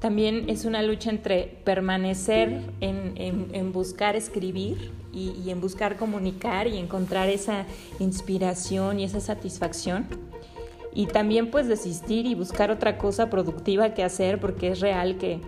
También 0.01 0.49
es 0.49 0.65
una 0.65 0.81
lucha 0.81 1.11
entre 1.11 1.61
permanecer 1.63 2.59
en, 2.81 3.71
buscar 3.71 4.17
escribir 4.17 4.91
y, 5.13 5.49
en 5.49 5.61
buscar 5.61 5.95
comunicar 5.95 6.67
y 6.67 6.77
encontrar 6.77 7.29
esa 7.29 7.65
inspiración 7.99 8.99
y 8.99 9.05
esa 9.05 9.21
satisfacción. 9.21 10.07
Y 10.93 11.05
también 11.05 11.51
pues 11.51 11.69
desistir 11.69 12.25
y 12.25 12.35
buscar 12.35 12.69
otra 12.69 12.97
cosa 12.97 13.29
productiva 13.29 13.93
que 13.93 14.03
hacer 14.03 14.41
porque 14.41 14.71
es 14.71 14.81
real 14.81 15.17
que, 15.17 15.39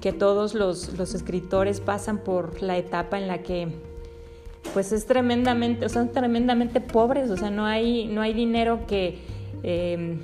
que 0.00 0.12
todos 0.12 0.54
los, 0.54 0.96
los 0.96 1.14
escritores 1.16 1.80
pasan 1.80 2.18
por 2.18 2.62
la 2.62 2.78
etapa 2.78 3.18
en 3.18 3.26
la 3.26 3.38
que 3.38 3.87
pues 4.72 4.92
es 4.92 5.06
tremendamente, 5.06 5.88
son 5.88 6.12
tremendamente 6.12 6.80
pobres, 6.80 7.30
o 7.30 7.36
sea, 7.36 7.50
no 7.50 7.66
hay, 7.66 8.06
no 8.06 8.20
hay 8.20 8.32
dinero 8.34 8.86
que, 8.86 9.18
em, 9.62 10.20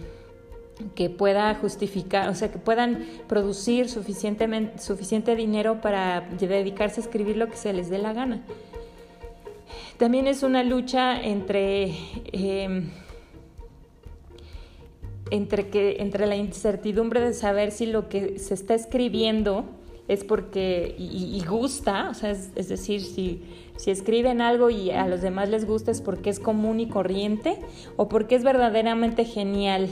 que 0.95 1.11
pueda 1.11 1.55
justificar, 1.55 2.29
o 2.29 2.35
sea, 2.35 2.51
que 2.51 2.59
puedan 2.59 3.05
producir 3.29 3.89
suficientemente, 3.89 4.79
suficiente 4.79 5.37
dinero 5.37 5.81
para 5.81 6.23
dedicarse 6.39 7.01
a 7.01 7.05
escribir 7.05 7.37
lo 7.37 7.49
que 7.49 7.57
se 7.57 7.73
les 7.73 7.91
dé 7.91 7.99
la 7.99 8.13
gana. 8.13 8.43
También 9.99 10.27
es 10.27 10.43
una 10.43 10.65
lucha 10.65 11.21
entre, 11.23 11.95
em, 12.33 12.91
entre, 15.31 15.69
que, 15.69 15.97
entre 16.01 16.27
la 16.27 16.37
incertidumbre 16.37 17.21
de 17.21 17.33
saber 17.33 17.71
si 17.71 17.87
lo 17.87 18.09
que 18.09 18.39
se 18.39 18.55
está 18.55 18.75
escribiendo 18.75 19.65
es 20.09 20.25
porque 20.25 20.95
y, 20.99 21.43
gusta, 21.47 22.11
o 22.11 22.15
sea, 22.15 22.31
es, 22.31 22.69
decir, 22.69 23.01
si, 23.01 23.43
si, 23.77 23.91
escriben 23.91 24.41
algo 24.41 24.71
y 24.71 24.91
a 24.91 25.07
los 25.07 25.23
demás 25.23 25.49
les 25.49 25.67
gusta 25.67 25.91
es 25.91 26.01
porque 26.01 26.31
es 26.31 26.41
común 26.41 26.81
y 26.81 26.89
corriente 26.89 27.59
o 27.97 28.09
porque 28.09 28.35
es 28.35 28.45
verdaderamente 28.45 29.25
genial. 29.25 29.89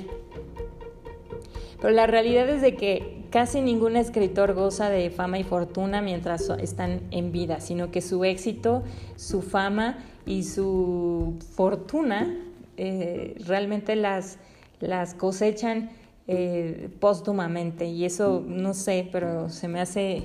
Pero 1.81 1.95
la 1.95 2.07
realidad 2.07 2.49
es 2.49 2.63
de 2.63 2.77
que 2.77 3.25
casi 3.31 3.61
ningún 3.61 3.97
escritor 3.97 4.53
goza 4.53 4.91
de 4.91 5.11
fama 5.11 5.39
y 5.39 5.45
fortuna 5.45 6.03
mientras 6.03 6.49
están 6.61 7.01
en 7.11 7.33
vida, 7.33 7.61
sino 7.61 7.91
que 7.91 8.03
su 8.03 8.25
éxito, 8.25 8.83
su 9.17 9.41
fama 9.41 9.99
y 10.27 10.45
su 10.45 11.39
fortuna 11.57 12.39
eh, 12.77 13.35
realmente 13.47 13.97
las, 13.97 14.39
las 14.81 15.15
cosechan 15.15 15.91
eh, 16.29 16.89
póstumamente 17.01 17.87
y 17.87 18.05
eso 18.05 18.45
no 18.47 18.75
sé, 18.75 19.09
pero 19.11 19.49
se 19.49 19.68
me 19.68 19.81
hace 19.81 20.23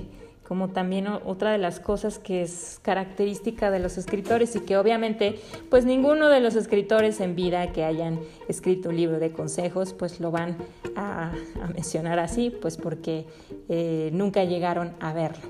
como 0.48 0.68
también 0.68 1.06
otra 1.08 1.52
de 1.52 1.58
las 1.58 1.78
cosas 1.78 2.18
que 2.18 2.40
es 2.40 2.80
característica 2.82 3.70
de 3.70 3.80
los 3.80 3.98
escritores 3.98 4.56
y 4.56 4.60
que 4.60 4.78
obviamente 4.78 5.38
pues 5.68 5.84
ninguno 5.84 6.30
de 6.30 6.40
los 6.40 6.56
escritores 6.56 7.20
en 7.20 7.36
vida 7.36 7.70
que 7.72 7.84
hayan 7.84 8.18
escrito 8.48 8.88
un 8.88 8.96
libro 8.96 9.18
de 9.18 9.30
consejos 9.30 9.92
pues 9.92 10.20
lo 10.20 10.30
van 10.30 10.56
a, 10.96 11.32
mencionar 11.74 12.18
así 12.18 12.48
pues 12.50 12.78
porque 12.78 13.26
eh, 13.68 14.08
nunca 14.14 14.44
llegaron 14.44 14.94
a 15.00 15.12
verlo. 15.12 15.44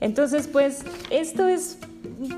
Entonces 0.00 0.48
pues 0.48 0.84
esto 1.08 1.48
es 1.48 1.78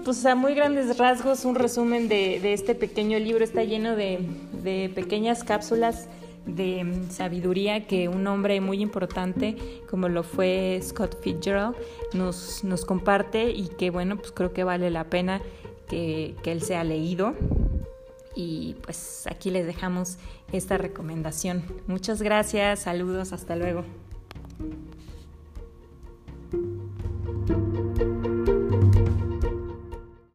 pues 0.05 0.25
a 0.25 0.37
muy 0.37 0.55
grandes 0.55 0.99
rasgos 0.99 1.45
un 1.45 1.57
resumen 1.57 2.09
de, 2.09 2.53
este 2.53 2.77
pequeño 2.77 3.19
libro, 3.19 3.43
está 3.43 3.65
lleno 3.65 3.97
de, 3.97 4.21
de 4.63 4.89
pequeñas 4.95 5.43
cápsulas 5.43 6.09
de 6.47 6.85
mm, 6.85 7.11
sabiduría 7.11 7.87
que 7.87 8.09
un 8.09 8.27
hombre 8.27 8.61
muy 8.61 8.81
importante 8.81 9.57
como 9.89 10.09
lo 10.09 10.23
fue 10.23 10.81
Scott 10.83 11.21
Fitzgerald 11.23 11.77
nos, 12.13 12.65
nos 12.65 12.85
comparte 12.85 13.51
y 13.51 13.69
que 13.69 13.91
bueno, 13.91 14.17
pues 14.17 14.33
creo 14.33 14.53
que 14.53 14.65
vale 14.65 14.91
la 14.91 15.05
pena 15.05 15.41
que, 15.89 16.35
que 16.43 16.53
él 16.53 16.63
sea 16.63 16.85
leído. 16.85 17.35
Y 18.35 18.77
pues 18.83 19.27
aquí 19.31 19.51
les 19.51 19.67
dejamos 19.67 20.17
esta 20.53 20.79
recomendación. 20.79 21.65
Muchas 21.87 22.23
gracias, 22.23 22.81
saludos, 22.81 23.35
hasta 23.35 23.57
luego. 23.57 23.85